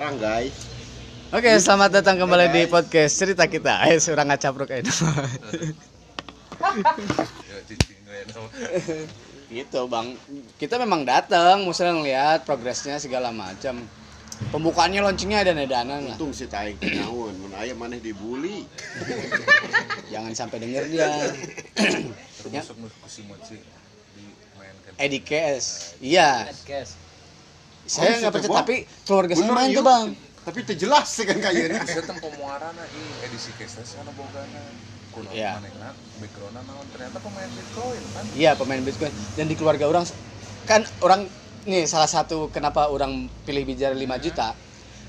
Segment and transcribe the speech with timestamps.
[0.00, 0.56] Orang guys.
[1.28, 3.84] Oke, selamat datang kembali di podcast cerita kita.
[3.84, 4.88] Ayo, surang ngacapruk aja.
[9.52, 10.16] gitu bang,
[10.56, 13.84] kita memang datang, musuh ngeliat progresnya segala macam.
[14.48, 16.16] Pembukaannya launchingnya ada nedanan lah.
[16.16, 18.64] Untung si Taing kenaun, mun aya maneh dibully.
[20.16, 21.12] Jangan sampai denger dia.
[21.12, 21.28] Ya.
[22.40, 23.60] termasuk musim mochi
[24.16, 26.48] dimainkan Edikes, iya.
[27.90, 29.78] Saya nggak percaya, tapi keluarga saya main iya.
[29.82, 30.06] tuh bang.
[30.46, 31.82] Tapi teu jelas sih kan kayaknya.
[31.82, 34.62] saya tempo muarana ih edisi kesnya sana bogana
[35.10, 35.58] kuno Iya.
[35.58, 35.90] manehna
[36.22, 38.24] backgroundna naon ternyata pemain bitcoin kan?
[38.38, 39.12] Iya pemain Bitcoin.
[39.34, 40.06] Dan di keluarga orang
[40.70, 41.26] kan orang
[41.66, 44.54] nih salah satu kenapa orang pilih bijar 5 juta.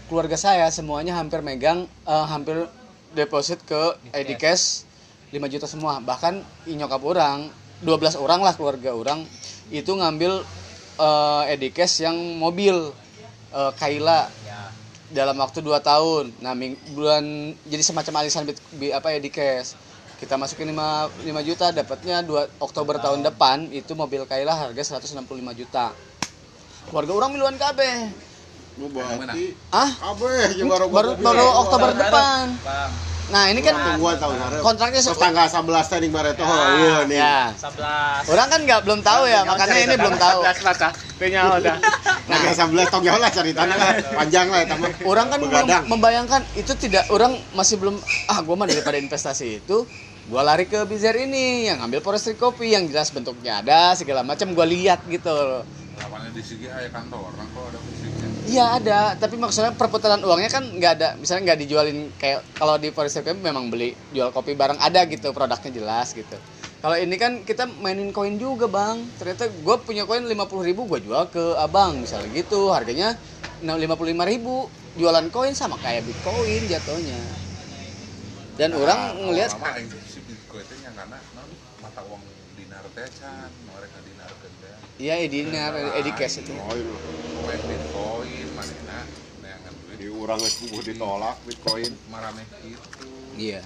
[0.10, 2.66] Keluarga saya semuanya hampir megang eh, hampir
[3.14, 4.90] deposit ke Edicash
[5.30, 6.02] 5 juta semua.
[6.02, 7.54] Bahkan nyokap orang
[7.86, 9.22] 12 orang lah keluarga orang
[9.70, 10.44] itu ngambil
[11.02, 12.94] eh, Edicash yang mobil
[13.52, 14.30] eh, Kaila
[15.10, 16.32] dalam waktu 2 tahun.
[16.40, 17.24] Nah ming- bulan
[17.66, 19.76] jadi semacam alisan bit, bi- apa Edicash
[20.16, 20.78] kita masukin 5,
[21.20, 25.90] 5 juta dapatnya 2 Oktober tahun depan itu mobil Kaila harga 165 juta.
[26.84, 28.14] Keluarga orang miluan kabeh
[28.72, 28.88] Mau
[29.28, 32.46] berarti ah kabeh baru baru baru Oktober depan
[33.32, 34.62] nah ini kan tungguan tahun hareup.
[34.62, 36.44] kontraknya Terus se- tanggal 11 teh ning Baretoh.
[36.44, 37.18] Iya nih.
[37.18, 40.40] ya 11 orang kan nggak belum tahu ya makanya ini belum tahu
[41.16, 41.76] Kayaknya udah.
[42.32, 43.94] Tanggal 11 tong lah ceritanya lah.
[44.16, 44.90] Panjang lah eta mah.
[45.04, 45.84] orang kan belum Begadang.
[45.86, 49.86] membayangkan itu tidak orang masih belum ah gua mah daripada investasi itu
[50.26, 54.52] gua lari ke Bizer ini yang ambil forestry kopi yang jelas bentuknya ada segala macam
[54.52, 55.62] gua lihat gitu loh.
[55.94, 57.80] lawannya di sini aya kantor orang kok ada
[58.52, 62.92] Iya ada, tapi maksudnya perputaran uangnya kan nggak ada, misalnya nggak dijualin kayak kalau di
[62.92, 66.36] forestry kopi memang beli jual kopi bareng ada gitu, produknya jelas gitu.
[66.84, 71.00] Kalau ini kan kita mainin koin juga bang, ternyata gue punya koin 50.000 ribu gue
[71.00, 73.16] jual ke abang misalnya gitu, harganya
[73.64, 74.68] 55.000 ribu
[75.00, 77.24] jualan koin sama kayak bitcoin jatuhnya.
[78.60, 79.56] Dan orang ngelihat
[80.04, 81.50] si bitcoin teh nyangkana naon
[81.80, 82.20] mata uang
[82.60, 83.98] dinar teh can mereka
[84.60, 86.52] teh iya edinar, edi cash itu.
[86.52, 86.94] Oh, iya.
[87.42, 88.41] main bitcoin
[90.22, 91.92] neangan duit Di urang geus bubuh ditolak Bitcoin.
[92.08, 93.62] maraneh gitu Iya.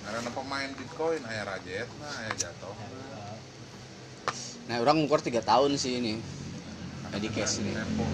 [0.00, 2.74] karena pemain bitcoin aya rajetna aya jatuh
[4.64, 6.14] Nah orang ngukur tiga tahun sih ini.
[7.10, 7.74] Edi cash ini.
[7.74, 8.06] tempo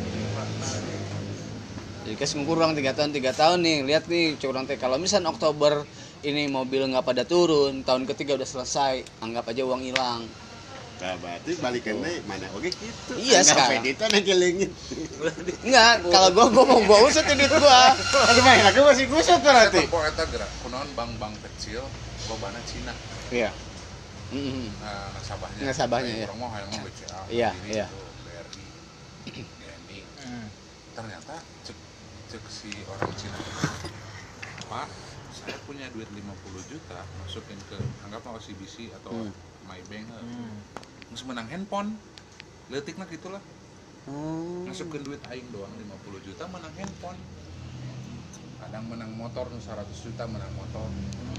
[2.07, 5.29] Jadi kes ngukur orang tiga tahun tiga tahun nih lihat nih curang teh kalau misalnya
[5.29, 5.85] Oktober
[6.25, 10.25] ini mobil nggak pada turun tahun ketiga udah selesai anggap aja uang hilang
[10.97, 13.13] Nah, berarti balikan deh mana oke gitu.
[13.15, 13.85] Iya, Anggap sekarang.
[13.85, 14.71] Edita nih kelingin.
[15.63, 19.81] enggak kalau gua gua mau gua usut duit gua Aduh mah aku masih gusut berarti.
[19.83, 21.85] tempo eta gerak kunaon bank-bank kecil
[22.27, 22.97] lobana Cina
[23.29, 23.53] iya
[24.27, 24.75] Mm-mm.
[24.83, 25.63] Nah, nasabahnya.
[25.63, 26.27] Nasabahnya, ya.
[26.27, 27.21] Orang mau hayang mah BCA.
[27.31, 27.87] Iya, iya.
[28.27, 28.67] BRI,
[29.31, 29.99] GNI.
[30.91, 31.79] Ternyata cek
[32.27, 33.39] cek si orang Cina.
[34.67, 34.91] Pak,
[35.31, 36.27] saya punya duit 50
[36.67, 39.31] juta masukin ke anggaplah OCBC atau Hmm.
[39.67, 40.07] Maybank.
[41.11, 41.91] Terus menang handphone.
[42.71, 43.43] Letiknya gitulah.
[44.07, 44.67] Hmm.
[44.67, 47.19] Masukin duit aing doang 50 juta menang handphone.
[48.63, 50.87] Kadang menang motor nu 100 juta menang motor.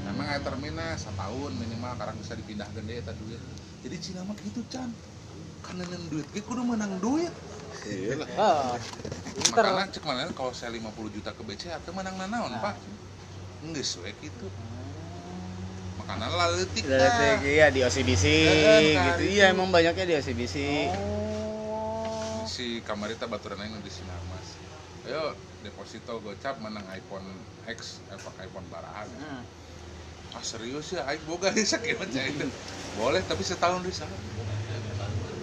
[0.07, 3.39] Memang aya termina setahun minimal karena bisa dipindah gede eta duit.
[3.83, 4.91] Jadi Cina mah gitu can.
[5.63, 7.31] Karena yang duit ge kudu menang duit.
[7.87, 8.27] Iya lah.
[8.39, 8.75] Ah,
[9.37, 12.75] Makanya cek mana kalau saya 50 juta ke BCA teh menang nanaon, Pak?
[13.75, 14.47] Geus we gitu.
[16.07, 18.63] Makanya laletik Detik, iya di OCBC gitu
[18.95, 19.51] kan, iya itu.
[19.51, 20.55] emang banyaknya di OCBC
[22.47, 24.55] si kamarita baturan aing di sinar mas
[25.03, 27.27] ayo deposito gocap menang iPhone
[27.67, 29.07] X eh pakai iPhone barahan.
[30.31, 31.03] Ah serius ya?
[31.05, 32.47] Aing boga di sakit aja itu
[32.93, 34.15] boleh tapi setahun di sana.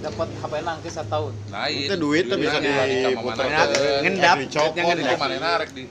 [0.00, 1.32] Dapat HP nangkis satu tahun.
[1.48, 1.86] lain.
[1.88, 3.16] Itu duit tuh bisa di- di ke-
[4.04, 5.82] ngendap itu ngendap mana narek di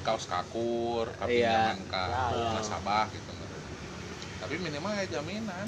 [0.00, 1.18] kaos kakur Iya.
[1.20, 2.48] kapinjaman ka Ya, ya.
[2.54, 3.25] nasabah gitu
[4.46, 5.66] tapi minimal ya jaminan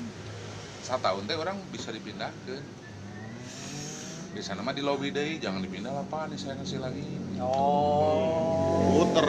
[0.81, 2.63] setahun teh orang bisa dipindahkan
[4.31, 7.03] bisa nama di lobby deh jangan dipindah lah pak nih saya kasih lagi
[7.39, 8.99] Oh.
[8.99, 9.27] Puter.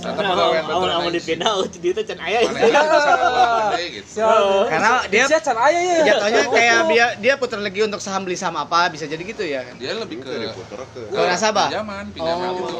[0.00, 2.44] Karena awal awal baturan dipindah oh dia teh can aya.
[2.44, 4.24] Mana yang bisa keluar gede gitu
[4.68, 5.96] karena dia Dia can aya ya.
[6.06, 9.68] jatuhnya kayak dia dia putar lagi untuk saham beli saham apa bisa jadi gitu ya
[9.76, 11.00] dia lebih ke Itu diputer ke.
[11.08, 11.68] Ke nasabah?
[11.68, 12.56] pinjaman pinjaman Oh.
[12.56, 12.76] gitu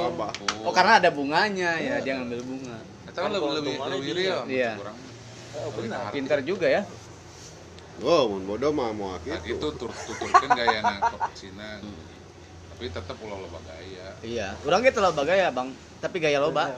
[0.64, 4.72] oh karena ada bunganya ya dia ngambil bunga itu lebih lebih lebih real Iya.
[4.76, 4.96] kurang
[5.52, 6.08] Oh, benar.
[6.12, 6.82] pintar juga ya.
[8.00, 9.60] Oh, mun bodoh mah mau nah gitu.
[9.60, 11.76] itu tur tuturkan gaya nang ke Cina.
[12.72, 14.16] Tapi tetap ulah loba gaya.
[14.24, 14.56] Iya.
[14.64, 15.68] Orang gitu loh bagaya bang.
[16.00, 16.72] Tapi gaya loba.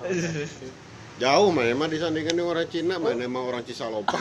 [1.22, 4.18] Jauh mah emang disandingkan dengan orang Cina, mana emang orang Cisalopa.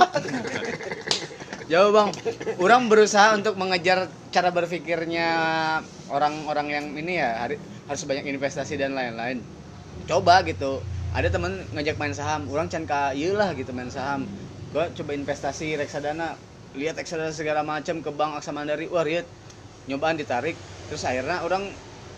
[1.72, 2.14] jauh bang.
[2.62, 5.28] Orang berusaha untuk mengejar cara berpikirnya
[6.14, 7.58] orang-orang yang ini ya hari
[7.90, 9.42] harus banyak investasi dan lain-lain.
[10.06, 10.86] Coba gitu.
[11.18, 12.46] Ada temen ngajak main saham.
[12.54, 14.30] Orang can ka ieu lah gitu main saham
[14.74, 16.34] gua coba investasi reksadana
[16.74, 18.90] lihat reksadana segala macam ke bank aksa mandiri.
[18.90, 19.30] Wah lihat.
[19.84, 20.56] Nyobaan ditarik
[20.88, 21.68] terus akhirnya orang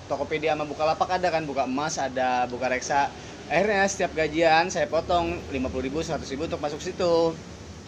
[0.05, 3.09] Tokopedia sama Bukalapak ada kan buka emas ada buka reksa.
[3.49, 7.33] Akhirnya setiap gajian saya potong 50.000 ribu 100 ribu untuk masuk situ.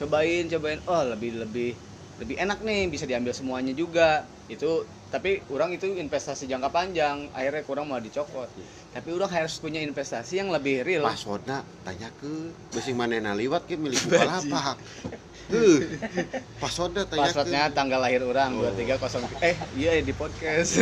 [0.01, 0.81] Cobain cobain.
[0.89, 1.77] Oh lebih lebih
[2.17, 4.25] lebih enak nih bisa diambil semuanya juga.
[4.49, 8.51] Itu tapi orang itu investasi jangka panjang akhirnya kurang mau dicokot
[8.97, 13.77] tapi orang harus punya investasi yang lebih real Passwordna tanya ke besi manena liwat ke
[13.77, 14.73] milik Bukalapak.
[15.47, 15.85] Heuh.
[16.57, 18.65] Passwordna tanya passwordnya tanggal lahir orang Oh.
[18.73, 20.81] 2300 eh iya di podcast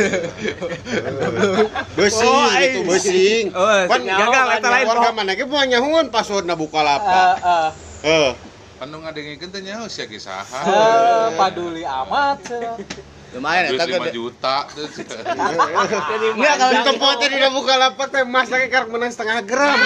[1.92, 2.88] Besing Oh, gitu, aing.
[2.88, 3.44] besing.
[3.52, 7.36] Oh, Kan gagal, eta lain, Warga mana ge mau nyahuan passwordna Eh, Bukalapak.
[7.36, 7.68] eh,
[8.00, 8.32] Heuh.
[8.76, 10.60] Pandung ngadengikeun teh nyaho sia ge saha.
[10.64, 12.40] eh, paduli amat.
[13.36, 18.66] Lumayan ya 5 juta Enggak, kalau Di Jangan, tempat teh di Bukalapak teh emas lagi
[18.66, 19.76] karek menang setengah gram.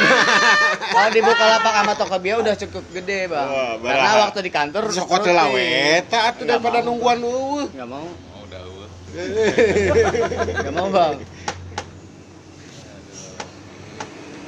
[0.94, 5.12] kalau di Bukalapak sama Tokopedia udah cukup gede bang Wah, karena waktu di kantor Sok
[5.20, 6.86] teh lah eta atuh Nggak daripada mau.
[6.86, 7.66] nungguan eueuh.
[7.68, 8.88] nggak mau Oh, udah eueuh.
[10.62, 11.14] nggak mau bang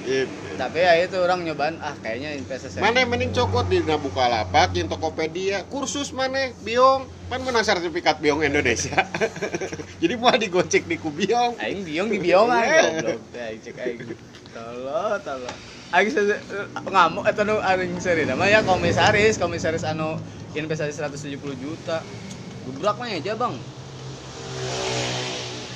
[0.02, 0.58] Gitu.
[0.58, 5.62] tapi ya itu orang nyobaan ah kayaknya investasi Mana mending cokot di Bukalapak, di Tokopedia,
[5.70, 9.08] kursus mana biong, kan menang sertifikat biong Indonesia.
[10.04, 11.56] Jadi mau digocek di Kubiong.
[11.56, 13.20] aing biong di biongan goblok.
[13.32, 13.98] Ya aing cek aing.
[14.52, 15.48] Tolo tolo.
[15.96, 16.12] Aing
[16.92, 20.20] ngamuk eta nu aing seri nama ya komisaris komisaris anu
[20.52, 22.04] investasi 170 juta.
[22.68, 23.56] Gebrak mah aja bang.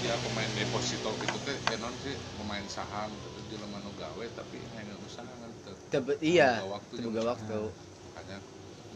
[0.04, 4.60] Ya pemain deposito gitu teh enon sih pemain saham gitu di lemah nu gawe tapi
[4.76, 5.72] hanya usaha kan teu.
[5.88, 7.32] Tebet iya waktu juga.
[7.32, 7.72] waktu.
[8.12, 8.38] Makanya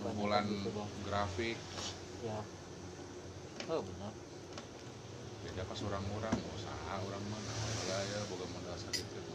[0.01, 0.73] bulan gitu,
[1.09, 1.57] grafik
[2.21, 2.39] Ya.
[3.71, 4.13] Oh, benar.
[5.41, 9.33] beda pas orang-orang usaha orang mah nah, ya boga modal sakit gitu.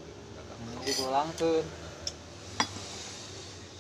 [0.86, 1.66] Diulang tuh.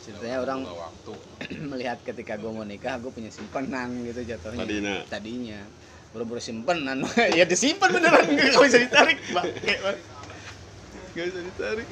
[0.05, 1.13] ceritanya orang waktu
[1.73, 4.95] melihat ketika gue mau nikah gue punya simpenan gitu jatuhnya Tadina.
[5.09, 5.61] tadinya
[6.13, 7.01] buru-buru simpenan
[7.37, 9.49] ya disimpan beneran nggak bisa ditarik bang
[11.17, 11.87] nggak bisa ditarik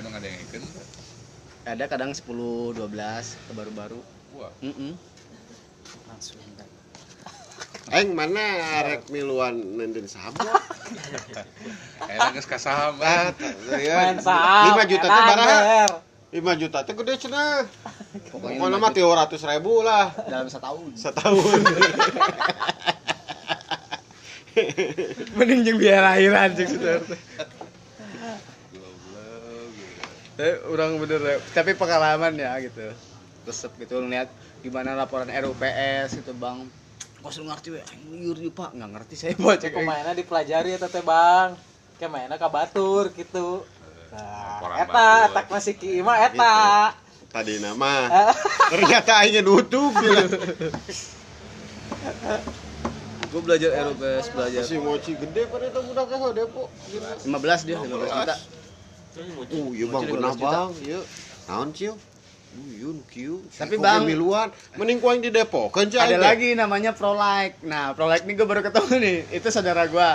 [0.00, 0.64] Ayo nu ngadengikeun
[1.68, 2.72] ada kadang 10 12
[3.36, 4.00] ke baru-baru
[4.32, 4.96] wah Mm-mm.
[6.08, 6.40] Langsung.
[7.92, 10.32] Aing mana rek miluan nenden saham?
[12.08, 13.52] Ayeuna geus ka saham Ah, kan.
[13.68, 14.80] Main saham.
[14.80, 15.60] 5 juta teh enak, baraha?
[15.84, 15.92] Ber.
[16.48, 17.68] 5 juta teh gede cenah.
[18.32, 21.60] pokoknya lima mah 300 ribu lah dalam setahun setahun.
[25.36, 27.20] mending jeung biaya lahiran cek saudara teh.
[28.70, 29.74] Goblok.
[30.40, 31.36] Eh, orang bener ya.
[31.52, 32.88] tapi pengalaman ya gitu
[33.44, 34.32] resep gitu ngeliat
[34.64, 36.64] gimana laporan RUPS gitu bang
[37.20, 37.68] kok lu ngerti
[38.08, 41.52] liur ieu, pak nggak ngerti saya baca Cek pemainnya dipelajari eta teh, Bang.
[42.00, 43.68] Kayak mainnya ka batur gitu.
[44.08, 46.56] Nah, eta eta masih ki mah eta.
[47.28, 48.08] Tadi nama
[48.72, 50.24] ternyata aingnya nutup gila.
[53.30, 56.72] gue belajar RUPS belajar Si mochi gede pada itu budak ka depo.
[57.28, 58.34] 15 dia 15 juta
[59.10, 60.50] Uh, iya bang, Mochi 15 kenapa juta.
[60.54, 60.70] bang?
[60.86, 61.00] Iya,
[61.50, 61.92] naon ciu?
[62.50, 63.36] Uh, yun kieu.
[63.58, 64.48] Tapi, Kok Bang- miluan,
[64.78, 65.70] mending kuang di depo.
[65.70, 70.10] Kan ada lagi namanya Prolike nah Prolike nih gue baru ketemu nih itu saudara gue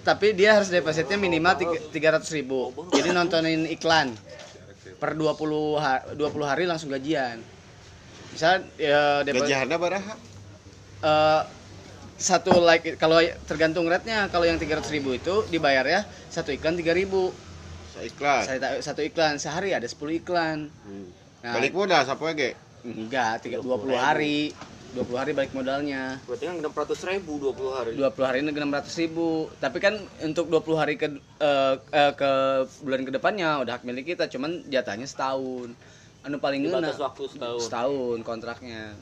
[0.00, 1.60] tapi dia harus depositnya minimal
[1.92, 4.16] tiga ratus ribu jadi nontonin iklan
[4.96, 7.36] per 20 ha- 20 hari langsung gajian
[8.32, 10.14] misal ya Gajihanna baraha?
[11.04, 11.42] eh,
[12.16, 16.96] satu like kalau tergantung rate-nya kalau yang 300 ribu itu dibayar ya satu iklan 3000
[16.96, 17.32] ribu
[18.00, 18.42] Saiklan.
[18.80, 21.06] satu iklan sehari ada 10 iklan Hmm.
[21.40, 21.56] Nah.
[21.56, 22.52] Balik modal sapoe ge.
[22.80, 24.52] enggak tiga- 20 hari
[24.90, 27.90] 20 hari balik modalnya Berarti kan 600 ribu 20 hari.
[27.94, 31.06] 20 hari ini 600 ribu tapi kan untuk 20 hari ke
[31.38, 32.30] eh, eh, ke
[32.80, 35.72] bulan ke depannya udah hak milik kita cuman jatahnya setahun
[36.20, 37.60] anu paling ngena waktu setahun.
[37.62, 38.92] setahun kontraknya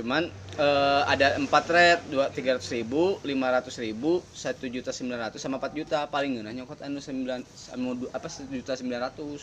[0.00, 0.24] cuman
[0.56, 5.38] eh, ada 4 rate dua tiga ratus ribu lima ratus ribu satu juta sembilan ratus
[5.38, 7.40] sama 4 juta paling ngena nyokot anu sembilan
[7.76, 9.40] anu apa satu juta sembilan ratus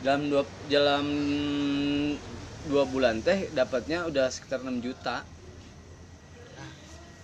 [0.00, 1.04] dalam dua dalam
[2.64, 5.20] dua bulan teh dapatnya udah sekitar 6 juta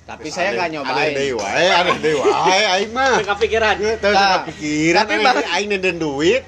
[0.04, 3.24] tapi saya nggak Ada nyobain deui wae, ada deui wae aing mah.
[3.24, 3.74] Kepikiran.
[4.04, 6.44] Teu Nah, kepikiran tapi Bang- aing nenden duit.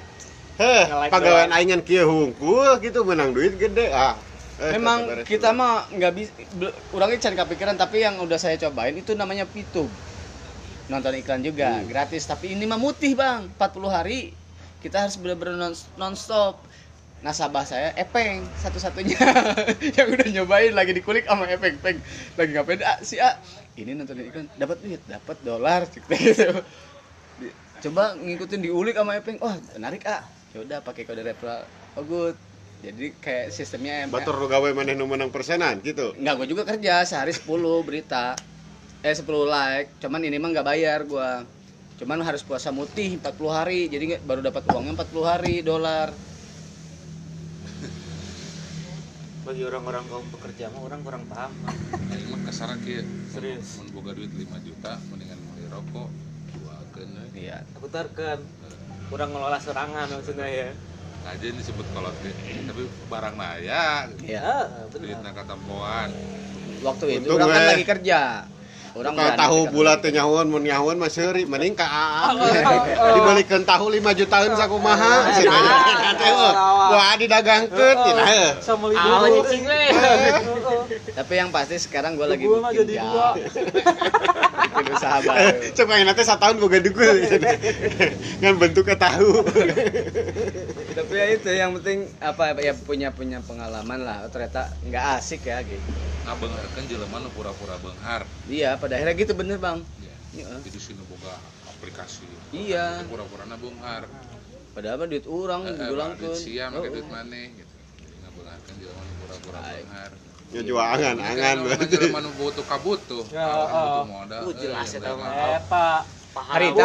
[0.61, 1.57] Heh, pagawean doang.
[1.57, 3.89] aing ngan kieu hungkul gitu menang duit gede.
[3.89, 4.13] Ah.
[4.57, 5.59] Eh, Memang kita dulu.
[5.61, 6.31] mah nggak bisa,
[6.89, 9.85] orangnya cari kepikiran tapi yang udah saya cobain itu namanya Pitu.
[10.89, 14.33] Nonton iklan juga gratis tapi ini mah mutih bang, 40 hari
[14.81, 16.65] kita harus bener-bener non, non stop.
[17.17, 19.17] nasabah saya Epeng satu-satunya.
[19.97, 21.97] Yang udah nyobain lagi dikulik sama Epeng Peng.
[22.37, 22.77] Lagi ngapain?
[22.85, 23.41] Ah si A.
[23.73, 26.61] Ini nontonin iklan dapat duit dapat dolar gitu.
[27.81, 29.41] Coba ngikutin diulik sama Epeng.
[29.41, 30.21] Oh menarik ah
[30.53, 31.65] yaudah pakai kode referral.
[31.97, 32.37] Oh good
[32.77, 36.13] jadi kayak sistemnya em- Batur lu gawe maneh nu menang persenan gitu.
[36.13, 37.47] Enggak, gue juga kerja sehari 10
[37.81, 38.37] berita.
[39.01, 39.97] Eh 10 like.
[39.97, 41.41] Cuman ini mah nggak bayar gua.
[41.97, 43.89] Cuman harus puasa mutih 40 hari.
[43.89, 46.13] Jadi nggak- baru dapat uangnya 40 hari dolar.
[49.41, 51.51] Bagi orang-orang kaum pekerja mah orang kurang paham.
[52.11, 53.01] Aing mah kasar kieu.
[53.27, 53.79] Serius.
[53.79, 56.09] Mun boga duit 5 juta mendingan beli rokok
[56.53, 57.47] duakeun we.
[57.47, 57.63] Iya.
[57.73, 58.43] Aku tarkan
[59.07, 60.69] kurang ngelola serangan maksudnya ya.
[61.27, 62.15] Aja ini disebut kolot.
[62.63, 64.39] Tapi barang na ya Iya.
[64.39, 65.33] Ah, benar.
[65.35, 66.09] katampoan.
[66.79, 68.19] Waktu itu Untung orang kan lagi kerja.
[68.97, 72.41] Orang Kalau tahu bulat teh nyahuan mun nyahuan mah seuri mending ka Aam.
[73.13, 75.13] Dibalikeun tahu 5 jutaan sakumaha.
[75.21, 76.53] Ah, ah, eueuh.
[76.95, 77.97] Wah didagangkeun
[78.95, 79.83] Ah, nyicing we.
[81.17, 83.35] Tapi yang pasti sekarang gue lagi Gua jadi dua.
[83.37, 85.49] bikin usaha baru.
[85.75, 87.15] Coba yang nanti satu tahun gue gadugul
[88.39, 89.29] Ngan bentuknya tahu
[90.97, 94.25] Tapi ya itu yang penting apa ya punya punya pengalaman lah.
[94.25, 95.85] Oh, ternyata nggak asik ya gitu.
[96.25, 98.25] Ngabeungeurkeun jelema nu pura-pura beunghar.
[98.43, 99.85] Iya, pada akhirnya gitu bener bang.
[100.01, 100.15] Ya.
[100.33, 100.57] Iya.
[100.59, 101.37] Jadi sini boga
[101.69, 102.25] aplikasi.
[102.49, 103.05] Iya.
[103.05, 104.09] Pura-purana beunghar.
[104.73, 106.33] Padahal mah duit orang Eh, eh, digulangkeun.
[106.33, 107.09] duit sia make Oh, duit oh.
[107.09, 107.73] maneh gitu.
[108.01, 109.85] Jadi ngabeungeurkeun jelema nu pura-pura Baik.
[109.85, 110.11] beunghar.
[110.47, 111.77] Ya jual angan, angan berarti.
[111.77, 113.23] berarti Jelema nu butuh kabutuh.
[113.29, 113.69] Ya, Kalau oh.
[113.69, 114.41] butuh modal.
[114.43, 115.15] Uh, jelas eh, eta mah.
[115.15, 115.49] beunghar.
[115.53, 116.16] Eta Paham.
[116.45, 116.83] Harita,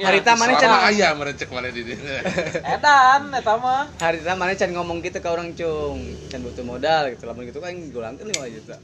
[0.00, 0.06] ya.
[0.08, 1.98] harita mana can Selama aya merecek mana di dieu.
[2.74, 6.00] Edan eta mah harita mana can ngomong gitu ke orang cung,
[6.32, 7.28] can butuh modal gitu.
[7.28, 8.76] Lamun gitu kan gulangkeun 5 juta.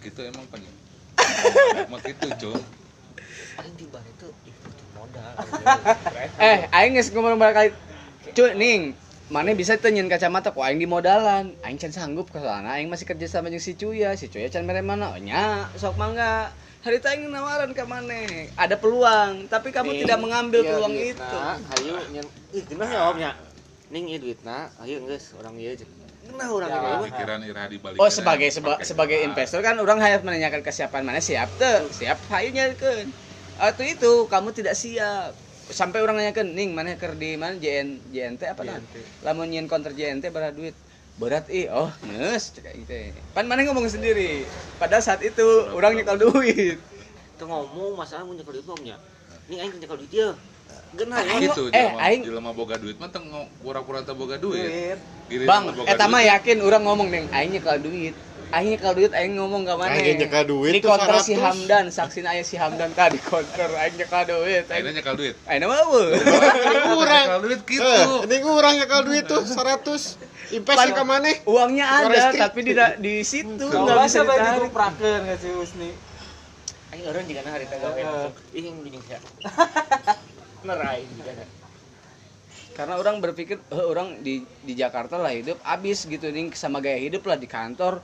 [0.00, 0.72] Gitu emang pengen.
[1.90, 2.62] Mak gitu, Cung.
[3.58, 5.32] Paling di bar itu butuh modal.
[6.38, 7.74] Eh, aing geus ngomong berkali
[8.36, 8.94] Cuy, ning,
[9.32, 11.50] mana bisa teu nyeun kacamata ku aing di modalan.
[11.66, 14.14] Aing can sanggup ke sana, aing masih kerja sama jeung si Cuya.
[14.14, 15.10] Si Cuya can mere mana?
[15.10, 16.54] Oh, nya, sok mangga.
[16.78, 18.54] Harita aing nawaran ke maneh.
[18.54, 21.38] Ada peluang, tapi kamu Ning, tidak mengambil ieu peluang duitna, itu.
[21.66, 23.30] Hayu nyen ih genah jawabnya.
[23.90, 25.90] Ning ieu duitna, ayo geus orang ieu jeung.
[26.22, 26.78] Genah urang Ya.
[26.78, 27.02] mah.
[27.02, 27.98] Pikiran ira dibalik.
[27.98, 32.54] Oh sebagai seba- sebagai investor kan orang harus menanyakan kesiapan mana siap tuh siap hayu
[32.54, 33.10] nyarikan
[33.58, 35.34] atau itu kamu tidak siap
[35.68, 38.78] sampai orang nanyakan ning mana ker di mana JN JNT apa nah
[39.20, 40.72] lamun nyin counter JNT berapa duit
[41.18, 42.94] berat ih oh nges kayak gitu
[43.34, 44.46] pan mana ngomong sendiri
[44.78, 46.78] pada saat itu orang nyekel duit
[47.34, 48.96] Itu ngomong masalah mun nyekel duit mah nya.
[49.46, 50.30] Ning aing nyekel duit ieu.
[50.90, 51.38] Genah ya.
[51.40, 53.22] gitu Eh, jelema aing- jelema boga duit mah teu
[53.58, 54.98] pura-pura teu boga duit.
[55.28, 58.14] bang eta mah yakin orang ngomong neng aing nyekel duit
[58.48, 61.44] aing nyekel duit aing ngomong ke mana Aing nyekel duit di tuh counter si 100.
[61.44, 65.34] Hamdan saksina aya si Hamdan tadi di counter aing nyekel duit aing nyekal duit.
[65.44, 66.08] aing mah eueuh
[66.88, 67.84] Kurang Nyekal duit gitu.
[67.84, 71.28] Eh, Ini kurang ya kalau duit tuh 100 Invest ke mana?
[71.44, 72.72] uangnya ada tapi di
[73.04, 75.90] di situ kalau nggak bisa ditarik digruprakeun ka si Husni
[76.88, 78.00] Aing juga harita gawe.
[78.00, 78.28] Heeh.
[78.56, 79.20] Ih yang jeung sia.
[80.66, 81.32] Nerain juga.
[82.78, 86.94] karena orang berpikir eh, orang di di Jakarta lah hidup abis gitu nih sama gaya
[86.94, 87.98] hidup lah di kantor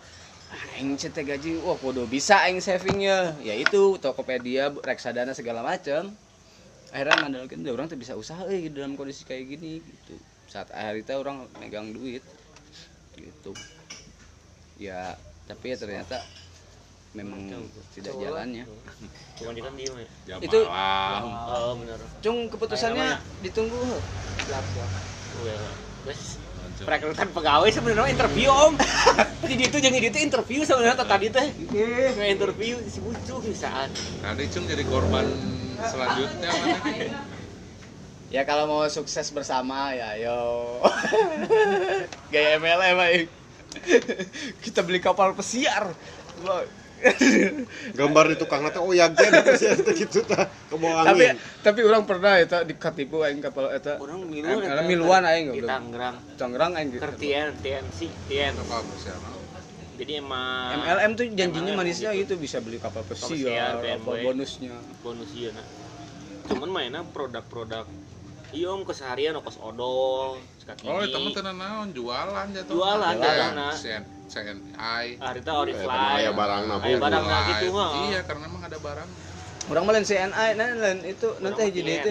[0.76, 6.14] aing cetek gaji wah kudu bisa aing savingnya ya itu Tokopedia reksadana segala macam
[6.94, 10.14] akhirnya ngandalkan "Ya, orang tuh bisa usaha eh dalam kondisi kayak gini gitu
[10.46, 12.22] saat hari itu orang megang duit
[13.18, 13.52] gitu
[14.78, 15.14] ya
[15.46, 16.22] tapi ya ternyata
[17.14, 17.46] memang
[17.94, 18.66] tidak jalannya
[19.34, 20.06] Bukan kan dia mah.
[20.26, 20.66] Jam Itu-.
[20.66, 21.98] Oh bener.
[22.22, 23.82] cung keputusannya ditunggu
[24.46, 24.90] Siap siap.
[25.42, 26.43] Well.
[26.82, 28.74] Perekrutan pegawai sebenarnya interview om.
[29.50, 31.46] Jadi itu jangan itu interview sebenarnya tadi teh.
[31.70, 33.92] Nggak interview si bucu bisaan.
[34.24, 35.26] Tadi Cung jadi korban
[35.78, 37.20] selanjutnya mana?
[38.32, 40.80] Ya kalau mau sukses bersama ya yo.
[42.32, 43.28] Gaya MLM aing.
[44.64, 45.92] Kita beli kapal pesiar.
[47.98, 49.32] Gambar di tukang nanti oh ya gen
[49.92, 51.36] gitu tah kebawa tapi angin.
[51.60, 54.00] tapi orang pernah eta dikatipu aing kapal eta.
[54.00, 54.64] Orang miluan.
[54.64, 55.60] Karena miluan aing Di.
[55.64, 56.16] Tangerang.
[56.40, 57.02] Tangerang aing gitu.
[57.04, 58.54] Kertian, TNC, TN.
[59.94, 62.34] Jadi emang MLM tuh janjinya MLM manisnya gitu.
[62.34, 64.74] itu bisa beli kapal pesiar, apa bonusnya.
[65.06, 65.66] bonus iya nah.
[66.50, 67.86] Cuman mainnya produk-produk
[68.54, 70.38] Iya om keseharian ongkos odol.
[70.86, 72.70] Oh, itu mah tenan naon jualan jatuh.
[72.70, 73.14] Jualan,
[74.34, 75.06] CNI.
[75.22, 76.10] Ah, itu Oriflame.
[76.18, 77.50] Aya barangna, Aya barangna Jualan.
[77.54, 77.90] gitu mah.
[78.10, 79.10] Iya, karena emang ada barang.
[79.70, 82.10] Orang malen CNI nah lain itu nanti mah itu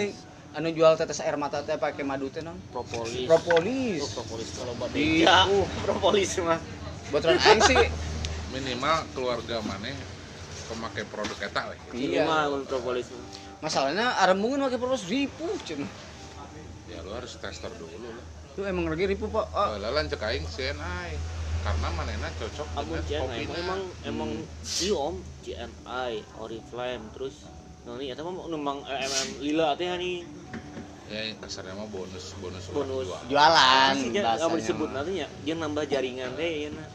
[0.53, 2.57] anu jual tetes air mata teh pakai madu teh non.
[2.71, 3.27] Propolis.
[3.27, 4.01] Propolis.
[4.01, 5.45] Oh, propolis kalau buat beja.
[5.51, 5.65] uh.
[5.85, 6.59] Propolis mah.
[7.11, 7.77] Buat orang aing sih
[8.53, 9.89] Minimal keluarga mana
[10.69, 11.77] pemakai produk eta we.
[11.93, 12.21] Iya.
[12.21, 12.23] iya.
[12.25, 13.09] mah untuk propolis.
[13.61, 15.85] Masalahnya arem mungkin pakai propolis ribu cen.
[16.89, 18.25] Ya lu harus tester dulu lah.
[18.53, 19.45] Itu emang lagi ribu pak.
[19.53, 19.77] Oh, oh.
[19.81, 24.31] lalan cek aing CNI karena manena cocok Amun dengan CNI kopinya emang emang
[24.83, 25.13] biom
[25.47, 27.35] CNI Oriflame terus
[27.83, 30.27] Noni eta mah numpang MM lila teh nih
[31.07, 33.07] ya kasarnya mah bonus bonus Bonus.
[33.27, 33.93] jualan.
[33.95, 34.95] Sih nggak bahasanya mau disebut mah.
[35.03, 36.87] nanti ya dia nambah jaringan teh ya nah.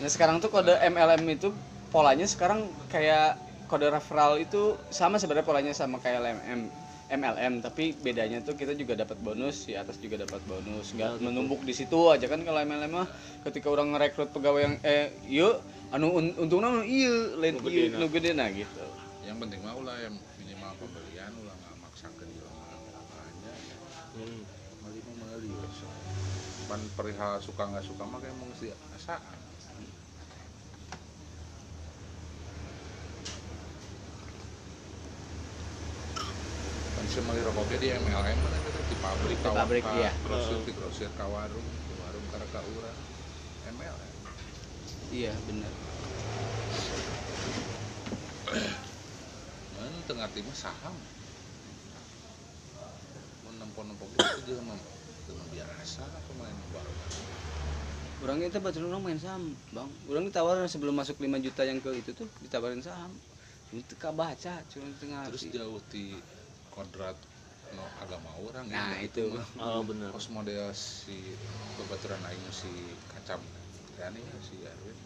[0.00, 1.48] Nah sekarang tuh kode MLM itu
[1.92, 3.36] polanya sekarang kayak
[3.68, 6.83] kode referral itu sama sebenarnya polanya sama kayak LMM
[7.14, 10.90] MLM tapi bedanya tuh kita juga dapat bonus di atas juga dapat bonus.
[10.92, 13.08] Nggak menumpuk di situ aja kan kalau MLM mah
[13.46, 15.62] ketika orang ngerekrut pegawai yang eh yuk
[15.94, 18.82] anu un, untungnya anu iya lain iya nu gedena gitu.
[19.22, 23.52] Yang penting mah ulah yang minimal pembelian ulah nggak maksa ke dia aja
[24.14, 24.42] Hmm.
[24.82, 25.50] mali mah mali
[26.64, 29.43] pan perihal suka nggak suka mah kayak mau mesti asaan
[37.08, 40.10] sih mali rokoknya di MLM mana di pabrik Di pabrik, iya.
[40.24, 42.98] grosir di grosir ka warung di warung karena ka urang
[43.76, 44.12] MLM
[45.14, 45.70] iya benar.
[49.74, 50.96] Mana tengah timah saham.
[53.46, 54.78] Mau nempok-nempok itu dia mah
[55.28, 56.98] dengan biasa pemain warung?
[58.24, 59.90] Orang itu baca orang main saham bang.
[60.10, 63.12] Orang ditawarin sebelum masuk 5 juta yang ke itu tuh ditawarin saham.
[63.70, 66.14] Itu baca cuma tengah terus jauh di
[66.74, 67.14] kodrat
[67.74, 69.30] no agama orang Nah, ya, itu.
[69.30, 69.46] mah.
[69.58, 70.10] Oh bener.
[70.10, 71.34] Kos model si
[71.74, 72.70] kebaturan aing si
[73.10, 73.38] kacam
[73.94, 74.98] kan ya si Erwin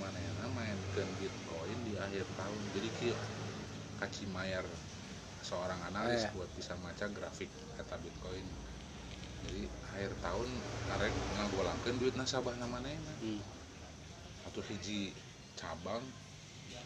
[0.00, 3.16] mana ya mainkan bitcoin di akhir tahun jadi kieu
[3.96, 4.64] kaci mayar
[5.40, 6.34] seorang analis Oh, iya.
[6.34, 8.44] buat bisa maca grafik kata bitcoin
[9.44, 10.48] jadi akhir tahun
[10.88, 12.90] karek ngagolangkeun duit nasabah namanya
[13.20, 13.40] Hmm.
[14.48, 15.12] atau hiji
[15.54, 16.02] cabang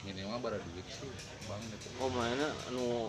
[0.03, 1.09] minimal bara duit sih
[1.47, 3.09] bang gitu Oh mana anu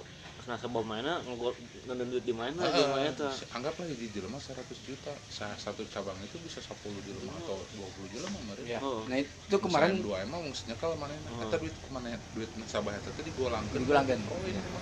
[0.50, 1.54] nasabah mana ngegol
[1.86, 3.30] nonton duit di mana Ah, di mana tuh.
[3.52, 8.38] anggaplah hiji jelema 100 juta Sa- satu cabang itu bisa 10 jelema atau 20 jelema
[8.44, 8.80] meureun Ya.
[8.80, 9.06] Oh.
[9.06, 11.46] Nah itu kemarin dua emang maksudnya kalau mana Oh.
[11.46, 14.22] eta duit ke mana duit nasabah eta teh digolangkeun Digolangkeun.
[14.26, 14.82] oh ini mah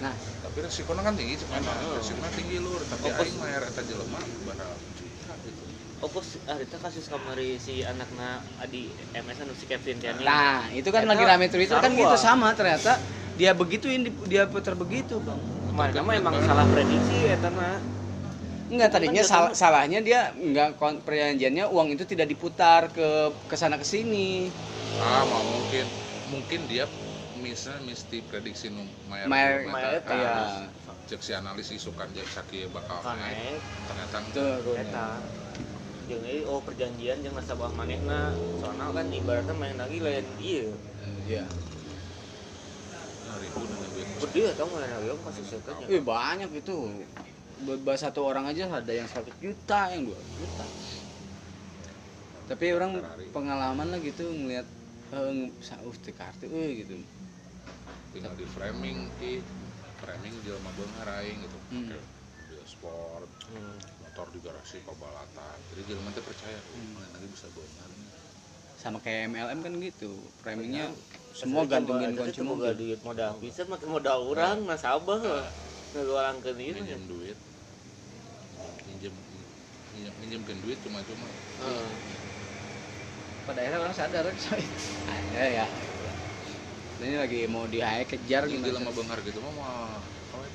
[0.00, 1.96] nah tapi resikonya kan tinggi cuman Oh.
[1.96, 5.62] resikonya tinggi lur tapi Oh, aing mayar eta jelema bara juta gitu
[6.00, 10.24] Oh pos ah itu kasus kamari si anakna adi MS anu si Kevin Tiani.
[10.24, 12.96] Nah, itu kan lagi rame Twitter kan gitu sama ternyata
[13.40, 15.40] dia begituin di- dia putar begitu, Bang.
[15.72, 17.80] Kemarin mah emang salah prediksi eta mah.
[18.68, 23.80] Enggak tadinya Kan sal- salahnya dia enggak perjanjiannya uang itu tidak diputar ke ke sana
[23.80, 24.52] ke sini.
[25.00, 25.88] ah mau mungkin
[26.28, 26.84] mungkin dia
[27.40, 30.12] misalnya mesti prediksi nu eta.
[30.12, 30.68] Iya.
[31.08, 34.44] cek si analis isukan cek sakieu bakal Kan naik naik ternyata Itu
[34.76, 35.08] eta.
[36.04, 38.36] Jeung oh perjanjian jeung nasabah manehna.
[38.60, 40.68] Soalnya kan ibaratnya main lagi lain ieu.
[41.24, 41.48] Iya.
[43.38, 45.86] Ribu dengan duit Gede tau nggak lagi om kasus eta nya.
[45.86, 46.76] Eh banyak itu.
[47.60, 50.64] Beberapa satu orang aja ada yang 100 juta, yang 2 juta.
[52.48, 52.98] Tapi orang
[53.30, 54.66] pengalaman lah gitu ngelihat
[55.10, 56.94] eh sauh teh kartu eh gitu.
[58.10, 59.38] tinggal di framing i
[60.00, 61.94] framing jelema beunghar aing gitu Hmm.
[62.66, 63.78] Sport Hmm.
[64.02, 66.94] motor di garasi pabalatan jadi jelema teh percaya oh, Hmm.
[66.94, 67.90] mana lagi bisa beunghar
[68.74, 70.10] Sama kayak MLM kan gitu.
[70.40, 72.74] Framingnya Pas semua gantungin teh boga mobil.
[72.74, 75.46] duit modal bisa make modal urang nasabah lah.
[75.94, 76.74] Ngegolangkeun ieu.
[76.74, 77.38] minjem duit
[78.86, 79.14] minjem
[79.94, 81.26] minjem minjemkeun duit cuma-cuma
[81.66, 81.90] Heeh.
[83.46, 84.62] pada akhirnya orang sadar coy
[85.10, 85.66] ada ya
[87.00, 89.98] ini lagi mau di HE kejar gimana jelema beunghar gitu mah mah
[90.36, 90.52] awet.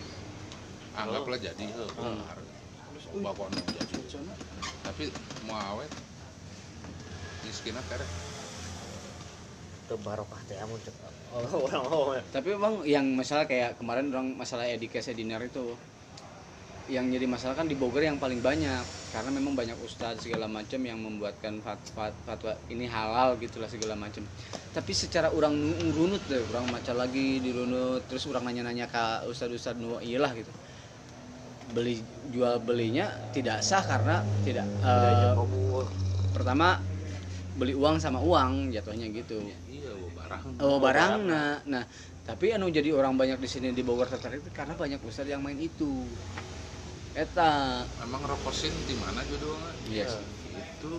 [0.95, 1.91] anggaplah jadi heuh
[3.19, 3.95] bapak nu jadi
[4.85, 5.03] tapi
[5.49, 5.91] mau awet
[7.43, 8.24] miskinna kerek
[9.87, 10.95] Teu barokah teh amun cek.
[11.33, 12.03] Oh, orang mau.
[12.33, 15.77] tapi bang yang masalah kayak kemarin orang masalah edukasi dinar itu
[16.85, 18.85] yang jadi masalah kan di Bogor yang paling banyak.
[19.09, 24.27] Karena memang banyak ustadz segala macam yang membuatkan fatwa, fatwa ini halal gitulah segala macam.
[24.75, 29.79] Tapi secara orang nu- ngerunut deh orang maca lagi dirunut terus orang nanya-nanya ke ustadz-ustadz
[29.79, 30.51] nu iyalah gitu.
[31.65, 31.97] Beli
[32.29, 35.33] jual belinya tidak sah karena tidak eh,
[36.29, 36.77] pertama
[37.55, 39.39] beli uang sama uang jatuhnya gitu
[40.25, 40.41] barang.
[40.65, 41.11] Oh barang.
[41.29, 41.83] nah nah
[42.25, 45.45] tapi anu jadi orang banyak di sini di Bogor tertarik itu karena banyak ustadz yang
[45.45, 46.09] main itu.
[47.15, 47.85] Eta.
[48.03, 49.71] Emang rokosin di mana judulnya?
[49.87, 50.17] Yes
[50.55, 50.91] itu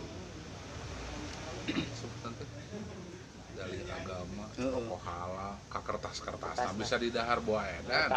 [1.98, 2.48] sebutan teh
[3.56, 4.68] dalih agama Heeh.
[4.68, 8.10] tokoh halal ka kertas-kertas nah, bisa didahar buah edan.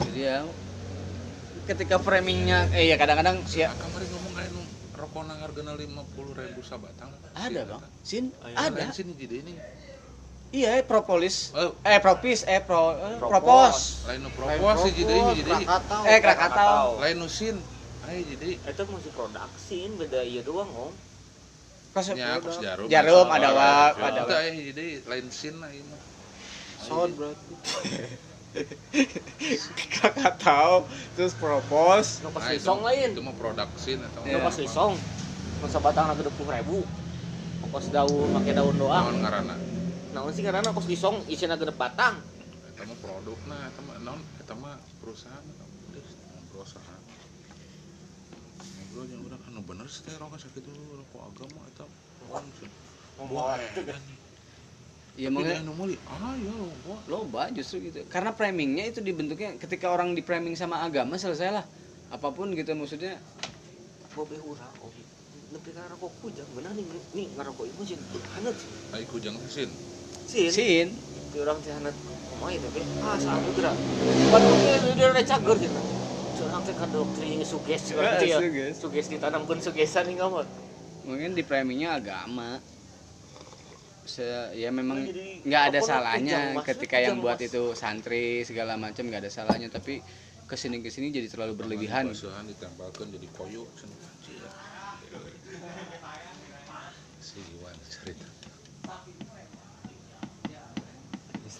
[0.00, 0.46] Jadi ya
[1.66, 3.74] ketika framingnya eh ya kadang-kadang Nah,
[5.10, 7.10] kamari ngomong kayak nu rokok nang hargana lima puluh ribu sabatang.
[7.34, 8.78] Ada bang sin Ayo, ada.
[8.78, 9.54] Lain sini jadi ini
[10.50, 11.50] iya propolis.
[11.54, 11.74] Oh.
[11.86, 14.06] eh propis eh pro eh, Propos.
[14.06, 15.52] lain propos sih jadi jadi.
[15.66, 16.02] Krakatau.
[16.06, 16.86] eh krakatau.
[17.00, 17.56] Lain nu sin
[18.06, 18.50] ay jadi.
[18.58, 20.92] Itu masih produksi beda iya doang om.
[22.14, 22.86] Nya kos jarum.
[22.86, 24.26] Jarum ada Oh, wa jarum.
[24.30, 25.70] ada eh, jadi lain sin lah
[26.80, 27.54] sound berarti
[29.94, 30.84] krakatau
[31.14, 32.20] terus propos.
[32.22, 33.08] Nu pas Nah, itu- lisong lain.
[33.14, 34.42] itu mah produksi atau nu Iya.
[34.42, 34.92] pas lisong
[35.62, 36.78] masa batang na puluh ribu.
[37.70, 39.04] Kos daun pakai daun doang.
[39.06, 39.54] Naon ngaranna
[40.10, 42.18] naon sih karena kos lisong isina gede batang.
[42.66, 45.44] Eta mah produk nah eta mah naon eta mah perusahaan.
[46.50, 47.00] Perusahaan.
[48.90, 51.86] Ngobrol yang udah kan bener sih teh rokok sakit dulu rokok agama eta.
[52.26, 52.46] Kan
[53.30, 53.54] Wah,
[55.20, 56.94] iya tapi makanya anu meuli ah ya loba.
[57.04, 58.00] Loba justru gitu.
[58.08, 61.64] Karena framingnya itu dibentuknya ketika orang di framing sama agama selesai lah.
[62.08, 63.20] Apa pun gitu maksudnya.
[64.16, 64.90] Bobe urang om?
[65.52, 67.98] Nepi ka rokok kujang benar nih nih ngarokok ieu sih
[68.32, 68.56] hanet
[68.96, 69.68] ai kujang sin.
[70.24, 70.88] Sih sin.
[71.30, 71.94] Di orang teh hanet
[72.32, 73.18] kumaha ieu teh ah
[74.32, 75.80] Bandungnya dia udah cager gitu
[76.40, 78.74] curang teh ka doktrin suges gitu ya suges.
[78.80, 80.46] suges ditanamkeun sugesan nih ngamot
[81.04, 82.56] mungkin di framingnya agama
[84.10, 89.22] Se- ya memang Jadi, nggak ada salahnya ketika yang buat itu santri segala macam nggak
[89.22, 89.70] ada salahnya.
[89.70, 90.02] Tapi
[90.50, 92.10] ke sini ke sini jadi terlalu berlebihan.
[92.10, 94.50] Basuhan ditempelkan jadi koyo cenah Cia.
[97.22, 98.26] si Iwan cerita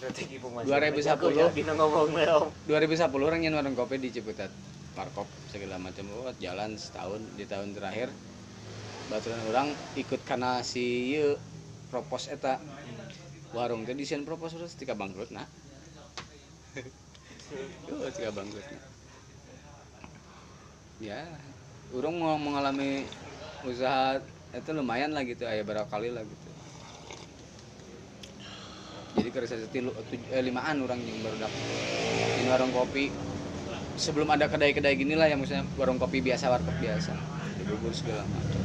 [0.01, 1.53] strategi pemasaran 2010.
[1.53, 4.49] dina ngomong om 2010 orang yang warung kopi di Ciputat.
[4.97, 6.03] Markop segala macam.
[6.09, 8.09] Buat jalan setahun di tahun terakhir
[9.11, 9.67] baturan orang
[9.99, 11.19] ikut karena si
[11.91, 12.57] propos eta
[13.51, 15.45] warung teh desain propos terus tika bangkrut nah
[17.85, 18.83] Tuh, tika bangkrut nah.
[21.03, 21.21] ya
[21.91, 23.03] orang mau mengalami
[23.67, 26.49] usaha itu lumayan lah gitu ayah berapa kali lah gitu.
[29.11, 29.91] Jadi kerja tilu
[30.31, 31.47] eh, limaan orang yang baru
[32.39, 33.11] ini warung kopi.
[33.99, 37.11] Sebelum ada kedai-kedai gini lah yang maksudnya warung kopi biasa warkop biasa.
[37.59, 38.60] Di Bogor segala macam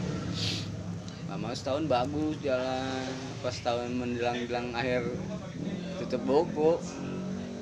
[1.26, 3.06] lama setahun bagus jalan.
[3.42, 5.02] Pas tahun menjelang jelang akhir
[6.02, 6.72] tutup buku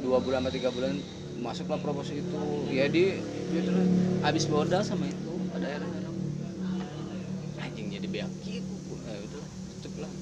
[0.04, 1.00] dua bulan atau tiga bulan
[1.40, 2.40] masuklah proposal itu.
[2.72, 3.20] Ya di.
[3.54, 3.72] Itu
[4.24, 6.10] habis modal sama itu pada akhirnya
[7.60, 8.76] anjing jadi beak gitu
[9.08, 9.44] eh, udah
[9.78, 10.12] tutup lah.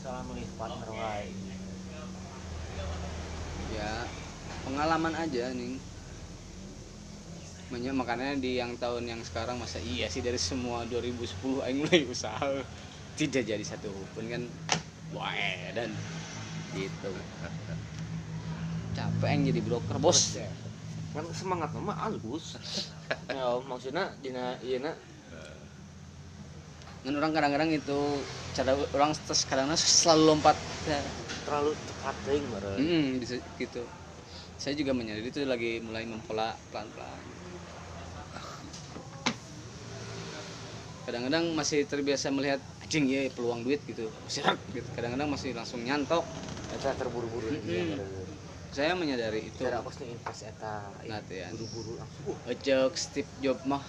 [0.00, 0.88] Salah milih partner
[3.74, 4.06] ya
[4.62, 5.76] pengalaman aja nih
[7.66, 12.06] Makanya, makanya di yang tahun yang sekarang masa iya sih dari semua 2010 aing mulai
[12.06, 12.46] usaha.
[13.18, 14.42] Tidak jadi satu pun kan
[15.10, 15.34] wah
[15.74, 15.90] dan
[16.70, 17.10] gitu.
[18.94, 20.38] Capek yang jadi broker bos.
[21.10, 22.54] Kan semangat mah halus
[23.34, 24.94] ya maksudnya dina ieu na.
[27.02, 27.98] Kan orang kadang-kadang itu
[28.54, 30.54] cara orang terus kadang-kadang selalu lompat
[30.86, 31.02] ya.
[31.42, 32.14] terlalu cepat
[32.46, 32.78] meureun.
[32.78, 33.06] Hmm,
[33.58, 33.82] gitu.
[34.54, 37.35] Saya juga menyadari itu lagi mulai mempola pelan-pelan
[41.06, 44.10] kadang-kadang masih terbiasa melihat anjing ya peluang duit gitu.
[44.26, 44.88] Gitu.
[44.98, 46.26] Kadang-kadang masih langsung nyantok.
[46.74, 48.36] Eta terburu-buru dia meureun
[48.76, 49.64] saya menyadari itu.
[49.64, 51.48] Cara kosnya invest eta Latihan.
[51.56, 52.36] buru-buru langsung.
[52.44, 53.80] Ojok Steve Job mah.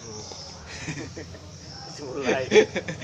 [2.00, 2.48] Mulai.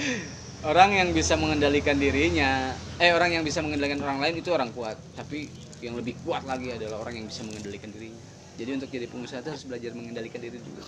[0.69, 4.95] Orang yang bisa mengendalikan dirinya eh orang yang bisa mengendalikan orang lain itu orang kuat.
[5.12, 5.52] Tapi
[5.84, 8.23] yang lebih kuat lagi adalah orang yang bisa mengendalikan dirinya.
[8.56, 10.80] Jadi untuk jadi pengusaha itu harus belajar mengendalikan diri dulu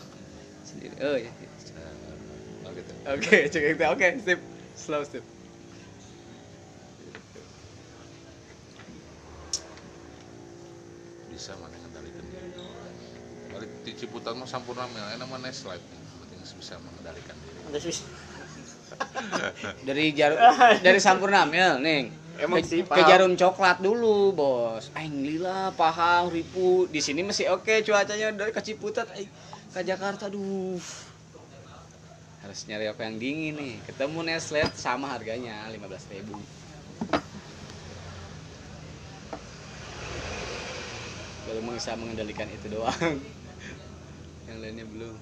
[0.64, 0.96] sendiri.
[1.04, 1.28] Oh ya
[2.76, 2.92] gitu.
[3.08, 4.40] Oke cek itu oke step
[4.76, 5.24] slow step
[11.36, 12.50] bisa mana mengendalikan diri
[13.52, 15.84] balik di Ciputat mah sampurna mil enak mah nice life.
[16.24, 17.92] Penting bisa mengendalikan diri
[19.88, 20.40] dari jarum
[20.80, 23.08] dari sampurna mil nih Emang ke, sih, ke paham.
[23.08, 24.92] jarum coklat dulu bos.
[24.92, 28.36] Aing lila pahang ribu di sini masih oke cuacanya.
[28.36, 29.32] Dari ke Ciputat aing.
[29.72, 30.76] Ke Jakarta duh
[32.45, 33.75] harus nyari apa yang dingin nih.
[33.89, 36.38] Ketemu Neslet sama harganya 15.000 ribu.
[41.49, 42.93] Baru bisa mengendalikan itu doang.
[44.49, 45.15] Yang lainnya belum.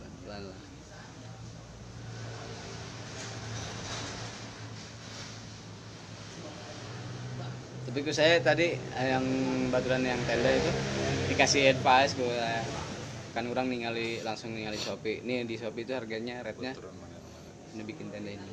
[0.00, 0.60] Pelan-pelan lah.
[7.80, 9.24] Tapi saya tadi eh, yang
[9.74, 10.70] baturan yang tenda itu
[11.32, 12.38] dikasih advice gue
[13.30, 15.22] kan orang ningali langsung ningali Shopee.
[15.22, 16.74] Ini di Shopee itu harganya rednya
[17.74, 18.50] ini bikin tenda ini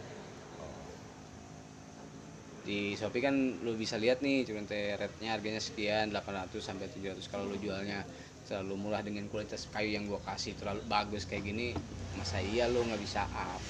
[2.68, 7.32] di Shopee kan lu bisa lihat nih cuman teh rednya harganya sekian 800 sampai 700
[7.32, 8.04] kalau lu jualnya
[8.44, 11.72] terlalu murah dengan kualitas kayu yang gua kasih terlalu bagus kayak gini
[12.20, 13.64] masa iya lu nggak bisa up?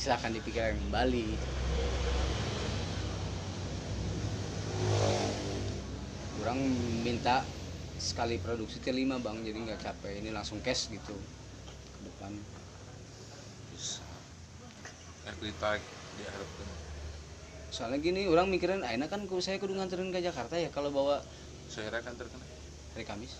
[0.00, 1.28] Silahkan dipikirkan kembali.
[6.40, 6.58] Kurang
[7.04, 7.44] minta
[8.00, 9.36] sekali produksi teh lima bang.
[9.44, 10.24] Jadi nggak capek.
[10.24, 12.32] Ini langsung cash gitu ke depan.
[15.28, 15.84] Eh ditarik
[16.16, 16.68] diharapkan.
[17.70, 21.22] Soalnya gini orang mikirin ah, enak kan saya kudu nganterin ke Jakarta ya kalau bawa
[21.70, 22.42] saya kan terkena
[22.98, 23.38] hari Kamis.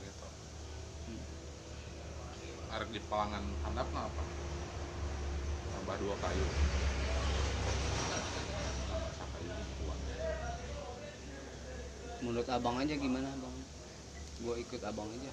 [0.00, 0.26] Gitu.
[2.72, 4.22] Arek di palangan handapna apa?
[5.76, 6.46] Tambah dua kayu
[9.12, 9.52] Sakayu
[9.84, 10.00] kuat.
[12.22, 13.56] Menurut abang aja gimana bang
[14.42, 15.32] gua ikut abang aja.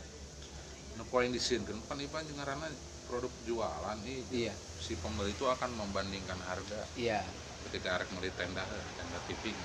[0.97, 2.69] Nah, poin di sini kan pan ipan jeung ngaranna
[3.09, 4.53] produk jualan nih iya.
[4.77, 6.81] Si pembeli itu akan membandingkan harga.
[6.93, 7.25] Iya.
[7.69, 8.65] Ketika arek beli tenda
[8.97, 9.57] tenda tipping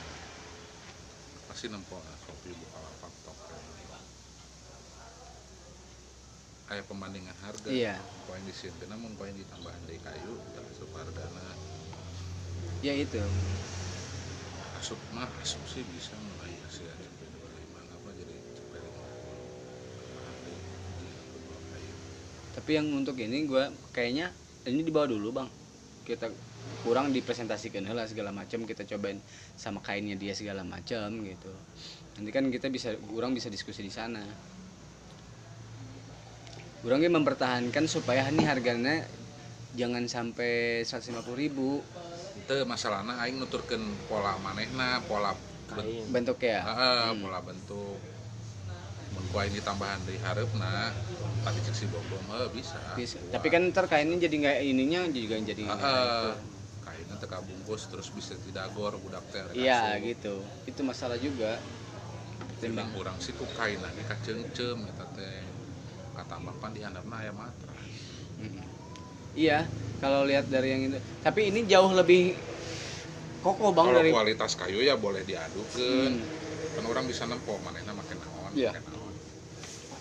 [1.51, 3.65] pasti nempo nah, Shopee Bukalapak Tokped
[6.65, 7.69] kayak pembandingan harga.
[7.69, 8.01] Iya.
[8.25, 11.45] poin di sini namun poin ditambahan dari kayu ya asup hargana
[12.81, 13.21] ya itu.
[14.81, 21.13] Asup mah asup sih bisa mulai sih aja dari mana apa jadi cepet tambahan deui,
[21.45, 21.95] dua kayu
[22.55, 24.31] tapi yang untuk ini gua kayaknya
[24.65, 25.49] ini dibawa dulu bang.
[26.07, 26.31] Kita
[26.85, 29.17] kurang dipresentasikan lah segala macam kita cobain
[29.57, 31.53] sama kainnya dia segala macam gitu.
[32.21, 34.21] Nanti kan kita bisa kurang bisa diskusi di sana.
[36.85, 39.01] Kurangnya mempertahankan supaya ini harganya
[39.73, 41.81] jangan sampai 150.000 ribu.
[42.37, 45.33] Itu masalahnya aing nuturkeun pola manehna pola
[45.73, 47.25] kain bentuknya Heeh, Hmm.
[47.25, 47.97] pola bentuk
[49.35, 50.95] mun ku aing ditambahan dari hareupeuna
[51.43, 53.19] tadi cek si bom eh bisa Bisa.
[53.35, 55.75] Tapi kan ntar kainnya jadi nggak ininya juga jadi Heeh.
[55.75, 56.31] itu.
[56.87, 61.59] kainnya teka bungkus terus bisa tidak gor budak teh rek iya gitu itu masalah juga
[62.63, 65.43] timbang urang sih ku kain lagi kaceungceum eta teh
[66.15, 67.75] katambah pan dihandapna aya matras
[68.35, 68.59] Mm.
[69.35, 69.63] Iya,
[69.99, 70.99] kalau lihat dari yang itu.
[71.23, 72.35] Tapi ini jauh lebih
[73.41, 74.11] kokoh bang kalau dari.
[74.11, 76.75] kualitas kayu ya boleh diadukeun Hmm.
[76.75, 78.75] kan orang bisa nempo manehna make naon Iya.
[78.75, 79.04] make naon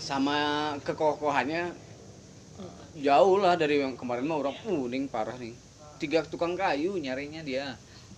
[0.08, 0.38] Sama
[0.84, 1.64] kekokohannya
[3.08, 5.56] jauh lah dari yang kemarin mah orang kuning parah nih.
[6.02, 7.66] Tiga tukang kayu nyarinya dia.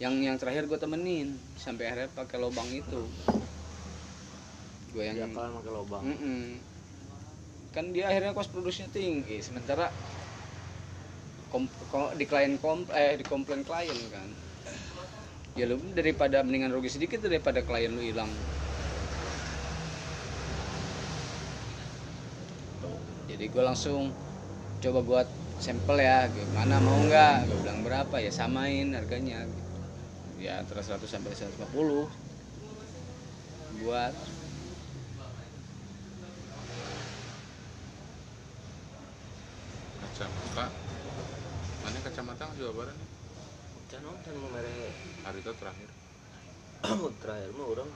[0.04, 1.28] Yang yang terakhir gue temenin
[1.64, 3.02] sampai akhirnya pakai lobang itu.
[4.92, 6.42] Gue yang ya kalian pakai lubang Mm-mm.
[7.76, 9.92] kan dia akhirnya kos produksinya tinggi sementara
[11.52, 14.30] kom, ko- di klien kom, eh di komplain klien kan
[15.60, 18.32] ya lu daripada mendingan rugi sedikit daripada klien lu hilang
[23.36, 24.16] jadi gue langsung
[24.80, 25.28] coba buat
[25.60, 27.52] sampel ya gimana mau nggak?
[27.52, 28.16] Gue bilang berapa?
[28.24, 29.44] Ya samain harganya.
[30.40, 31.68] Ya antara 100 sampai 150
[33.84, 34.16] buat.
[40.00, 40.72] Kacamata.
[41.84, 43.00] Mana kacamata juga barang
[43.92, 44.96] Can nonton mau mere
[45.28, 45.92] hari itu terakhir.
[47.20, 47.92] Terakhir mah orang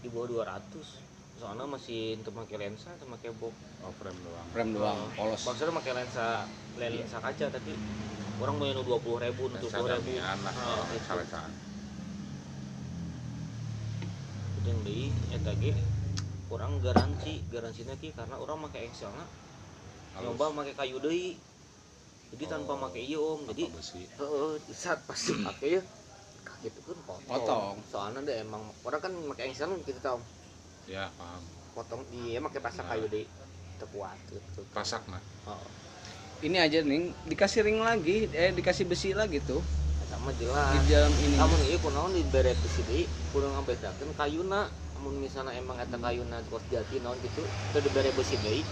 [0.00, 1.09] di bawah 200
[1.40, 3.56] soalnya masih untuk pakai lensa sama pakai box?
[3.80, 4.46] Oh frame doang.
[4.52, 5.40] Rem doang polos.
[5.40, 6.26] maksudnya pakai lensa
[6.76, 7.72] lensa kaca tapi
[8.40, 10.20] orang mau yang dua puluh ribu untuk puluh ribu.
[10.20, 11.00] lah Ah, itu.
[11.08, 11.52] salah salah.
[14.60, 15.72] Itu yang di eta ge
[16.52, 19.24] orang garansi garansinya ki karena orang pakai Excelna
[20.20, 21.40] nyoba pakai kayu deui.
[22.30, 22.84] Jadi tanpa Oh.
[22.86, 23.42] pakai ieu om.
[23.50, 25.82] jadi heeh di saat pas dipakai ya
[26.46, 27.26] kaget kan potong.
[27.26, 27.74] Potong.
[27.90, 30.20] soalnya deh emang orang kan pakai Excel kita tahu
[30.90, 31.42] ya paham.
[31.70, 32.98] Potong dia pakai pasak Nah.
[32.98, 33.26] kayu deh
[33.78, 34.60] terkuat gitu.
[34.74, 35.22] Pasak nah.
[35.46, 35.62] Oh,
[36.42, 39.62] ini aja nih dikasih ring lagi eh dikasih besi lagi tuh.
[40.10, 40.74] Sama jelas.
[40.82, 41.38] Di dalam ini.
[41.38, 44.66] Namun iya kunaon di beret besi deui kurang ngambedakeun kayuna
[44.98, 48.66] namun misalnya emang eta kayuna kos jati naon gitu itu di beret besi deui.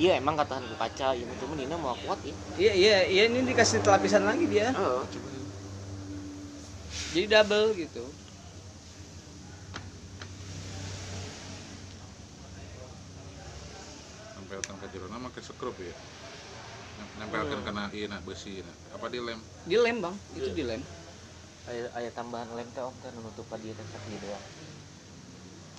[0.00, 3.44] Iya emang katahan ku kaca ini cuman ini mau kuat ya iya iya iya ini
[3.44, 4.72] dikasih lapisan lagi dia.
[4.72, 5.04] Yuk.
[7.10, 8.06] jadi double gitu
[14.92, 15.94] jerona pakai skrup ya?
[16.98, 18.76] Nem- nempelkan kena iya nah besi nah.
[18.98, 19.40] apa di lem?
[19.64, 20.14] Dilem bang.
[20.36, 20.82] Itu dilem
[21.70, 22.94] aya aya tambahan lem teh om?
[23.00, 24.44] Teh nutup ka dieu teh sakit doang.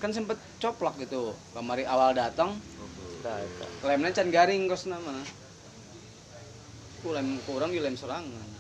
[0.02, 1.36] Kan sempet coplak gitu.
[1.54, 2.58] Kemari awal datang.
[3.22, 5.14] Tah eta lemnya can garing kos nama.
[7.06, 8.52] Ku lem kurang dilem serangan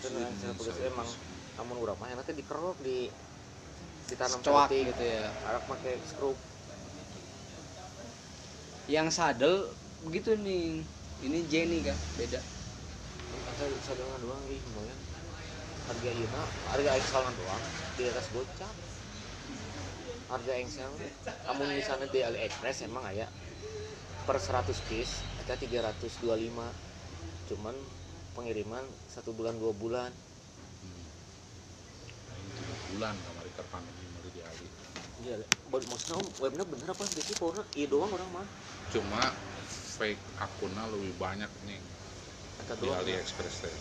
[0.00, 1.08] itu emang
[1.60, 3.12] namun urang mah enak dikerok di
[4.08, 5.28] ditanam coak gitu ya.
[5.46, 6.36] Arak pakai skrup
[8.90, 9.70] yang sadel
[10.02, 10.82] begitu nih.
[11.20, 12.40] Ini Jenny kan beda
[13.84, 14.98] sadangan doang ih lumayan.
[15.90, 16.28] Harga ieu
[16.70, 17.62] harga Excel doang.
[17.98, 18.74] Di atas gocap.
[20.30, 20.90] Harga Excel.
[21.44, 23.26] Kamu misalnya di AliExpress emang aya
[24.24, 26.54] per 100 piece kita 325
[27.50, 27.74] cuman
[28.38, 30.12] pengiriman satu bulan dua bulan.
[32.54, 34.66] Tiga bulan kamari Peter Pan ini meuli di Ali
[35.20, 35.36] iya
[35.68, 37.02] maksudnya webnya bener apa?
[37.04, 37.36] Sih
[37.76, 38.46] iya doang orang mah
[38.90, 39.22] cuma
[39.96, 41.80] fake akunnya lebih banyak nih.
[42.80, 43.76] Di AliExpress teh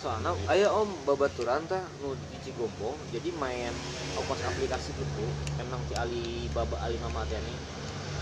[0.00, 3.76] soalnya ayo om babaturan teh nu di Cigombong jadi main
[4.16, 5.28] ongkos aplikasi gitu
[5.60, 7.58] emang di Alibaba Alimama teh nih.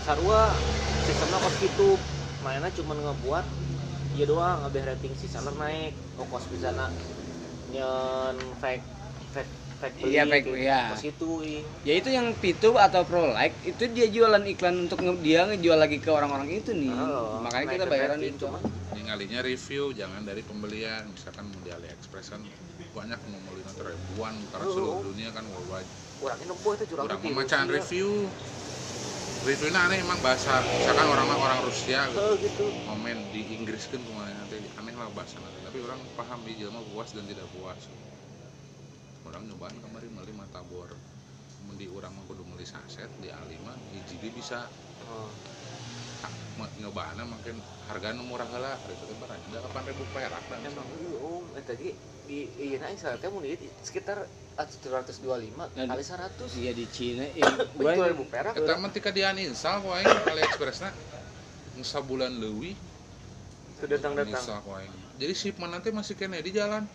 [0.03, 0.51] Sarua
[0.99, 1.95] sistemnya kos gitu.
[2.43, 3.45] Mainnya cuma ngebuat
[4.15, 5.95] iya doang ngambil rating si seller naik.
[6.19, 6.71] Ongkos bisa
[7.71, 8.83] nyen fake
[9.31, 10.81] fake fake beli Iya, fake, kayak iya.
[10.99, 11.63] gitu ih.
[11.81, 15.79] ya itu yang Pitu atau Pro Like itu dia jualan iklan untuk nge- dia ngejual
[15.79, 20.21] lagi ke orang-orang itu nih Oh, makanya kita naikin bayaran itu cuman Tingalinya review, jangan
[20.21, 21.01] dari pembelian.
[21.09, 22.41] Misalkan di AliExpress kan
[22.93, 25.05] banyak nanti ribuan karena Oh, seluruh oh.
[25.09, 25.89] dunia kan worldwide.
[26.19, 27.77] orangnya nempuh itu tuh di memacaan Rusia.
[27.79, 28.09] review.
[29.39, 32.19] Reviewnya aneh emang bahasa, misalkan orang orang Rusia gitu.
[32.19, 35.99] Heuh, gitu komen di Inggris kan ke mana nanti aneh lah bahasa nanti tapi orang
[36.13, 37.79] paham di jelma puas dan tidak puas
[39.29, 40.89] orang nyobaan kemarin beli matabor
[41.77, 43.55] di orang mah kudu beli saset di A5
[43.95, 44.67] hiji ge bisa.
[45.07, 45.31] Oh.
[46.59, 47.55] Ah, nyobaannya makin
[47.87, 49.39] harganya murah lah hari itu barang.
[49.39, 51.87] Ada delapan ribu perak dan emang iya om eh tadi
[52.27, 54.27] di iya saya teh mun ieu sekitar
[54.59, 55.23] 725
[55.71, 57.47] Dan- kali 100 iya di Cina ya,
[57.79, 58.59] gua Itu ribu perak.
[58.59, 60.91] Eta mah tika dia install ku aing AliExpress na
[61.79, 62.75] sabulan leuwih.
[63.79, 66.87] Itu datang datang aing jadi shipment nanti masih kene di jalan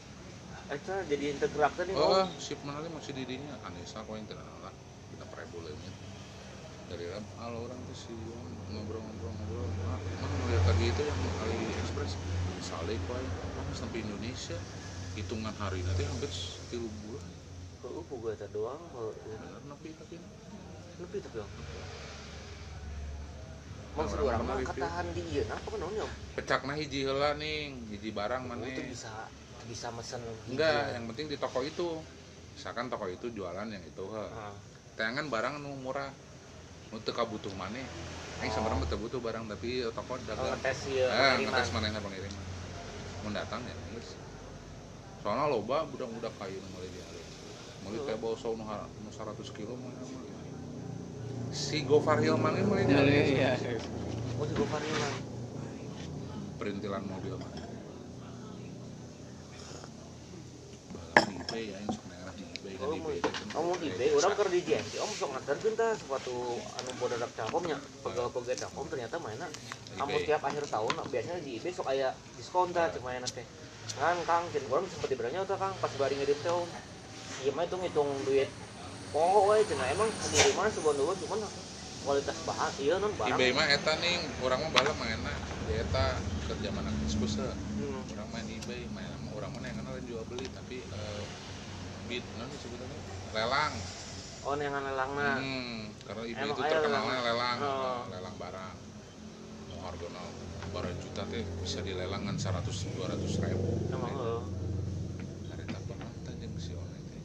[0.73, 4.73] Eta jadi integrak tadi Oh, om shipment nanti masih di dinya anissa kau yang lah
[5.13, 5.25] kita
[5.61, 5.95] leumit
[6.89, 8.13] dari lab halo orang tuh si
[8.73, 9.69] ngobrol-ngobrol-ngobrol.
[9.89, 12.13] Ah, mana melihat lagi itu yang AliExpress
[12.65, 13.29] salik kau yang
[13.61, 14.57] oh, sampai Indonesia
[15.13, 16.33] hitungan hari nanti hampir
[16.73, 17.29] tiga bulan.
[17.85, 20.17] Heuh boga eta doang heuh bener nepi tapi.
[20.97, 21.39] Lebih tapi
[23.95, 26.11] Nah, Maksud orang mana mah katahan di nah apa kan om?
[26.35, 29.31] Pecakna hiji heula nih hiji barang mana itu bisa
[29.69, 30.57] bisa mesen hiji.
[30.57, 32.01] enggak yang penting di toko itu.
[32.55, 34.25] Misalkan toko itu jualan yang itu he.
[34.31, 34.55] Ah,
[34.95, 36.11] tayangan barang nu murah.
[36.95, 37.83] Untuk kabutuh mana
[38.43, 42.45] Aing sebenarnya betul butuh barang tapi toko oh, dagang ngetes ieu eh ngetes manehna pengiriman
[43.23, 44.19] mau datang ya geus.
[45.23, 47.23] Soalnya loba budak-budak kayu nu meuli di ali
[47.87, 49.95] meuli teh bawa saw nu 100 kilo mah
[51.55, 52.95] si Gofar Hilman ini meuli di
[53.39, 53.55] iya
[54.37, 55.15] oh di Gofar Hilman.
[56.59, 57.53] Perintilan mobil mah
[60.91, 63.19] balang di eBay ya yang sok nengarah di eBay kan Oh, eBay
[63.55, 66.35] Oh, di eBay, orang keur di JNT, om sok nganterkeun tah sepatu
[66.75, 67.79] anu bodadak Telkomnya.
[68.03, 69.47] Pegawai-pegawai Telkom ternyata mainnya
[69.95, 73.47] kamu tiap akhir tahun biasanya di eBay sok aya diskon tah cuma mainnya teh.
[73.95, 76.67] Kan Kang, jen urang sempat diberanya tah Kang pas bari ngirim teh om.
[77.39, 78.51] Ieu mah hitung hitung duit.
[79.15, 81.39] Pokok we cenah emang pengiriman sebulan dua cuman
[82.03, 83.39] kualitas bahan iya non barang.
[83.39, 85.39] eBay mah eta nih orang mah bala mah enak
[85.71, 86.05] eta
[86.51, 86.91] kerja mana
[87.79, 88.03] Hmm.
[88.13, 91.23] orang main eBay main orang mana yang kenal jual beli tapi eh,
[92.05, 92.99] bid non sebutannya
[93.33, 93.75] lelang.
[94.45, 95.41] Oh, yang lelangna.
[95.41, 97.25] hmm, karena Emang itu terkenalnya lelang.
[97.25, 97.59] lelang.
[97.61, 97.73] Oh.
[97.73, 98.75] eh, lelang barang.
[99.73, 100.23] Mau harganya
[100.69, 103.69] barang juta teh bisa dilelangan 100 200 ribu.
[103.89, 104.41] Emang heeh.
[105.49, 107.21] hari tanpa mantan yang si online teh.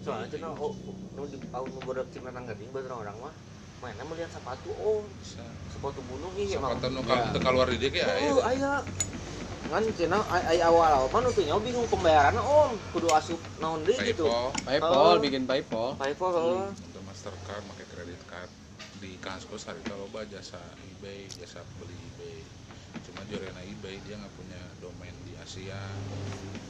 [0.00, 0.72] Soalnya cenah oh
[1.12, 3.34] nu di tahun nu bodak cina gading bener orang mah.
[3.76, 5.02] Mainnya melihat sepatu oh.
[5.68, 7.28] Sepatu gunung emang sepatu nu Ya.
[7.28, 8.40] teu keluar di dia aya Oh,
[9.66, 13.98] Ngan cenah ai awal-awal mah nu teu nyaho bingung pembayaranna om, kudu asup naon deui
[14.06, 14.22] gitu.
[14.22, 15.18] PayPal PayPal Oh.
[15.18, 16.70] bikin PayPal PayPal heeh.
[16.70, 18.50] untuk Mastercard pakai kredit card
[18.96, 22.38] di Kaskos hari loba jasa eBay jasa beli eBay
[23.02, 25.76] cuma jorena eBay dia nggak punya domain di Asia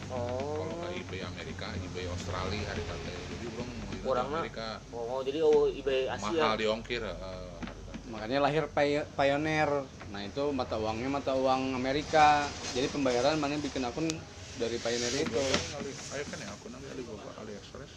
[0.07, 0.57] Oh.
[0.57, 3.69] kalau nggak eBay Amerika eBay Australia hari tante jadi belum
[4.07, 4.31] Kurang.
[4.31, 6.55] Amerika Oh, jadi oh eBay mahal Asia.
[6.55, 7.66] di ongkir eh, hari tante.
[8.17, 8.65] Makanya lahir
[9.13, 9.69] Pioneer.
[10.09, 12.49] Nah itu mata uangnya mata uang Amerika.
[12.73, 14.09] Jadi pembayaran mana bikin akun
[14.57, 15.37] dari Pioneer itu?
[15.37, 17.93] Ayo kan ya aku nanti Alibaba AliExpress.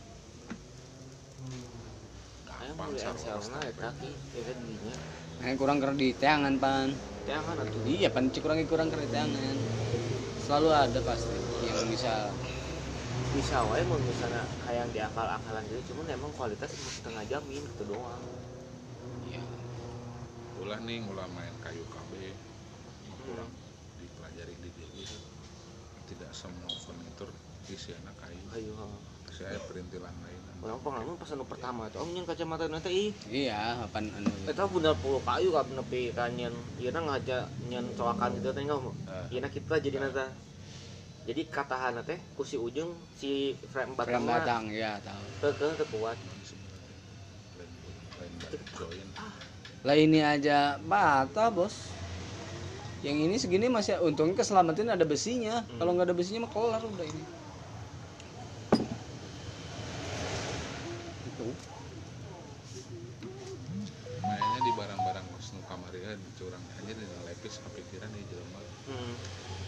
[5.40, 6.92] Nah kurang ker di teangan pan.
[7.24, 7.80] Jangan atuh.
[7.88, 9.56] iya pan cik kurang kurang ker di teangan.
[10.44, 12.28] Selalu ada pasti yang bisa.
[13.30, 18.20] Bisa wae mun misalnya hayang diakal-akalan gitu, cuman emang kualitas setengah jamin gitu doang.
[20.60, 22.12] Ulah nih ulah main kayu KB
[23.24, 23.50] kurang
[23.96, 25.18] dipelajari di gitu.
[26.12, 27.32] tidak semua furnitur
[27.72, 28.92] isiana kayu heeh.
[29.32, 33.80] saya perintilan lain Orang pengalaman pas anu pertama itu om nyen kacamata nanti ih iya
[33.80, 36.52] apaan anu Eta bener puluh kayu kan nepi kan nyen
[36.84, 38.68] ieu na ngaja nyen coakan itu teh.
[38.68, 39.26] Eh.
[39.32, 40.28] Ieu kita jadi nata.
[41.24, 45.24] Jadi katahan teh ku si ujung si frame batang Frame batang ya tahu
[45.56, 46.20] teu teu kuat.
[48.20, 48.36] lain
[48.76, 49.08] join
[49.84, 51.88] lah ini aja bata bos.
[53.00, 55.64] Yang ini segini masih untungnya keselamatin ada besinya.
[55.64, 55.80] Hmm.
[55.80, 57.24] kalau nggak ada besinya mah kelar udah ini.
[61.40, 61.56] Tuh
[64.20, 68.60] mainnya di barang-barang kos nu kamarian curang aja di lepis kepikiran di jelema
[68.92, 69.14] hmm.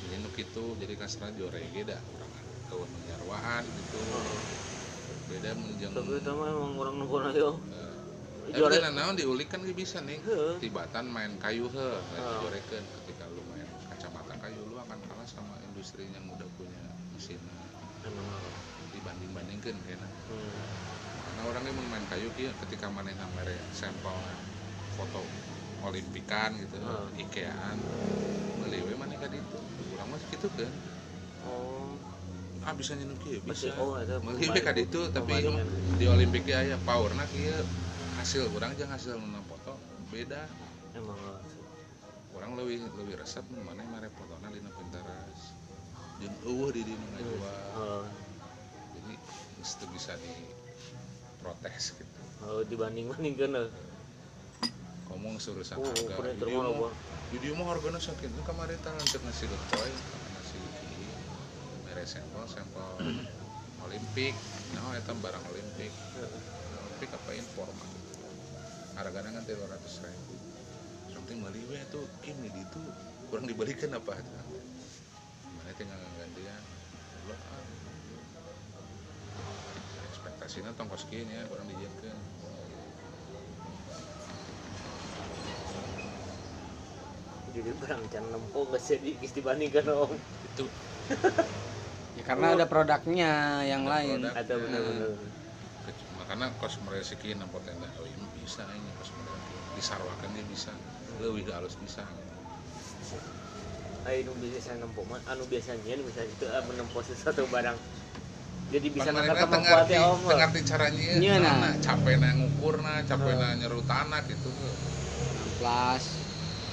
[0.04, 2.32] jadi nu kitu jadi kasra jorege dah urang
[2.68, 4.00] kawan menjarwaan gitu.
[5.32, 7.56] Beda menjeng tapi itu mah emang orang nunggu ayo
[8.50, 10.18] Tapi naon diulik kan bisa nih.
[10.58, 11.88] Tibatan main kayu he
[12.18, 12.38] Heeh.
[12.42, 16.82] jorekeun ketika lu main kacamata kayu lu akan kalah sama industri yang udah punya
[17.14, 17.38] mesin
[18.92, 20.62] dibanding bandingkan kayaknya hmm.
[21.24, 24.14] karena orang yang main kayu kia ketika mana mere sampel
[24.98, 25.22] foto
[25.86, 27.24] olimpikan gitu Heeh.
[27.26, 27.78] ikeaan
[28.62, 29.58] beli we mana ka ditu.
[29.96, 30.74] Urang mah gitu kan
[31.46, 31.98] oh.
[32.62, 33.74] Ah bisa nyeun kieu bisa.
[33.82, 35.34] Oh, ada meuli we ka ditu tapi
[35.98, 37.58] di olimpik ge aya powerna kieu
[38.22, 39.74] hasil urang jeung hasil nu foto
[40.14, 40.46] beda.
[40.94, 41.18] Emang
[42.38, 45.58] orang lebih lebih resep mana mere fotona dina Pinterest.
[46.22, 47.66] Jeung eueuh di dieu ngajual.
[47.74, 48.06] Oh.
[48.94, 49.14] jadi
[49.58, 52.20] itu bisa diprotes gitu.
[52.46, 53.74] Oh dibanding bandingkan
[55.10, 56.96] ngomong suruh oh harga terima mah-
[57.36, 59.92] jadi mah harganya sakit kemarin tangan cek nasi gekoy
[60.38, 60.94] nasi ki
[61.90, 62.86] mere sampel sampel
[63.90, 64.38] olimpik.
[64.78, 65.92] Nah itu barang olimpik.
[66.86, 68.01] Olimpik apa informa
[69.02, 70.34] harganya kan tiga ratus ribu.
[71.10, 72.82] Something beli we tuh ini di itu
[73.34, 74.40] kurang dibalikan apa aja?
[75.58, 76.64] Mana tinggal gantian?
[77.32, 77.66] Ah.
[80.12, 82.18] ekspektasinya tongkos kieu nya kurang dijieun
[87.52, 90.12] jadi barang can nempo gak jadi dibandingkan om.
[90.48, 90.66] Itu.
[92.16, 94.20] Ya karena ada produknya yang Ada lain.
[94.24, 94.34] produk.
[94.40, 95.12] ada bener-bener
[96.32, 97.92] Makanya kos meresikin nampo tenda.
[98.00, 100.72] Oh ini bisa ini kos meresikin disarwakan dia bisa.
[101.20, 102.08] Lebih halus bisa.
[104.08, 107.76] Ayo nu biasa nempo mah anu biasanya nu bisa itu ah, menempo sesuatu barang.
[108.72, 111.04] Jadi bisa Pan nangkap mereka kemampuan tengerti teh om tengerti caranya.
[111.20, 111.56] Iya, nah.
[111.68, 111.74] nah.
[111.84, 114.50] capek na ngukur na capek na nyerut tanah gitu.
[115.60, 116.06] Plus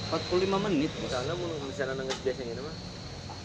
[0.07, 2.75] 45 menit misalnya mun misalnya nangis biasanya mah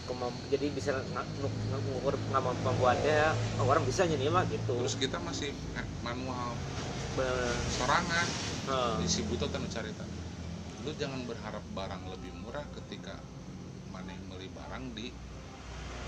[0.05, 1.09] kemampu jadi bisa ng-
[1.41, 4.77] ng- ng- ngukur kemampuannya orang bisa nyanyi mah gitu.
[4.77, 6.53] Terus kita masih eh, manual.
[7.15, 7.55] Bener.
[7.71, 8.27] sorangan.
[8.65, 8.93] Heeh.
[8.97, 10.03] di si buto tanu carita.
[10.83, 13.13] Lu jangan berharap barang lebih murah ketika
[13.93, 15.07] maneh beli barang di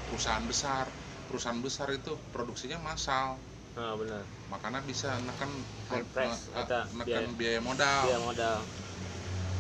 [0.10, 0.86] perusahaan besar.
[1.30, 3.38] Perusahaan besar itu produksinya massal.
[3.78, 4.24] Nah benar.
[4.50, 5.52] Makanya bisa nekan
[5.88, 7.38] High price, eh, eta, nekan biaya.
[7.38, 8.02] biaya modal.
[8.04, 8.60] dia modal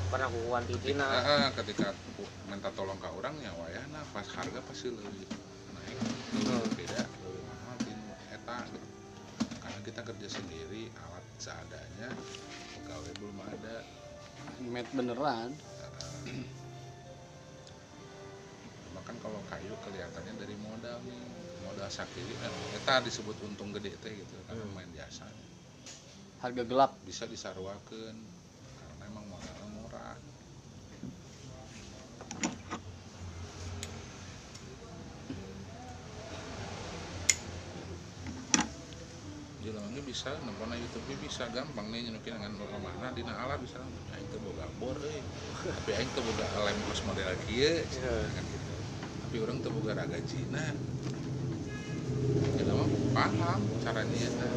[0.07, 4.59] pernah aku kuantitina Eh, eh, ketika aku minta tolong ke orang ya wayana pas harga
[4.63, 5.27] pasti lebih
[5.73, 5.97] naik.
[6.27, 6.63] Hmm.
[6.75, 7.75] beda lebih mahal
[8.31, 8.87] eta gitu.
[9.59, 12.07] karena kita kerja sendiri alat seadanya
[12.75, 13.77] pegawai belum ada.
[14.63, 15.51] Met beneran.
[18.87, 21.21] Cuma kan kalau kayu kelihatannya dari modal nih
[21.63, 24.73] modal sakit eh, eta disebut untung gede teh gitu karena Hmm.
[24.73, 25.27] main biasa.
[26.37, 26.91] Harga gelap.
[27.03, 28.15] Bisa disarwakan
[28.77, 30.15] karena emang modalnya murah
[39.63, 43.75] Jelangnya bisa, nempona YouTube bisa gampang nih nyenukin dengan mana dina ala bisa
[44.15, 45.19] aing teu boga bor euy.
[45.67, 48.15] Tapi aing teu boga lem kos model kieu Iya.
[48.31, 48.73] kan gitu.
[49.27, 50.63] Tapi orang teu boga raga Cina.
[52.55, 54.47] Ya mah paham caranya eta.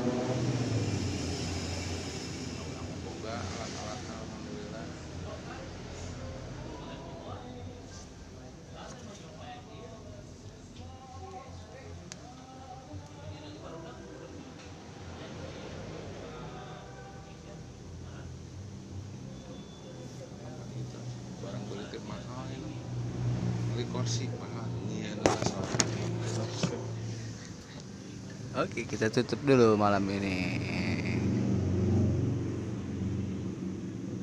[28.61, 30.37] Oke, kita tutup dulu malam ini.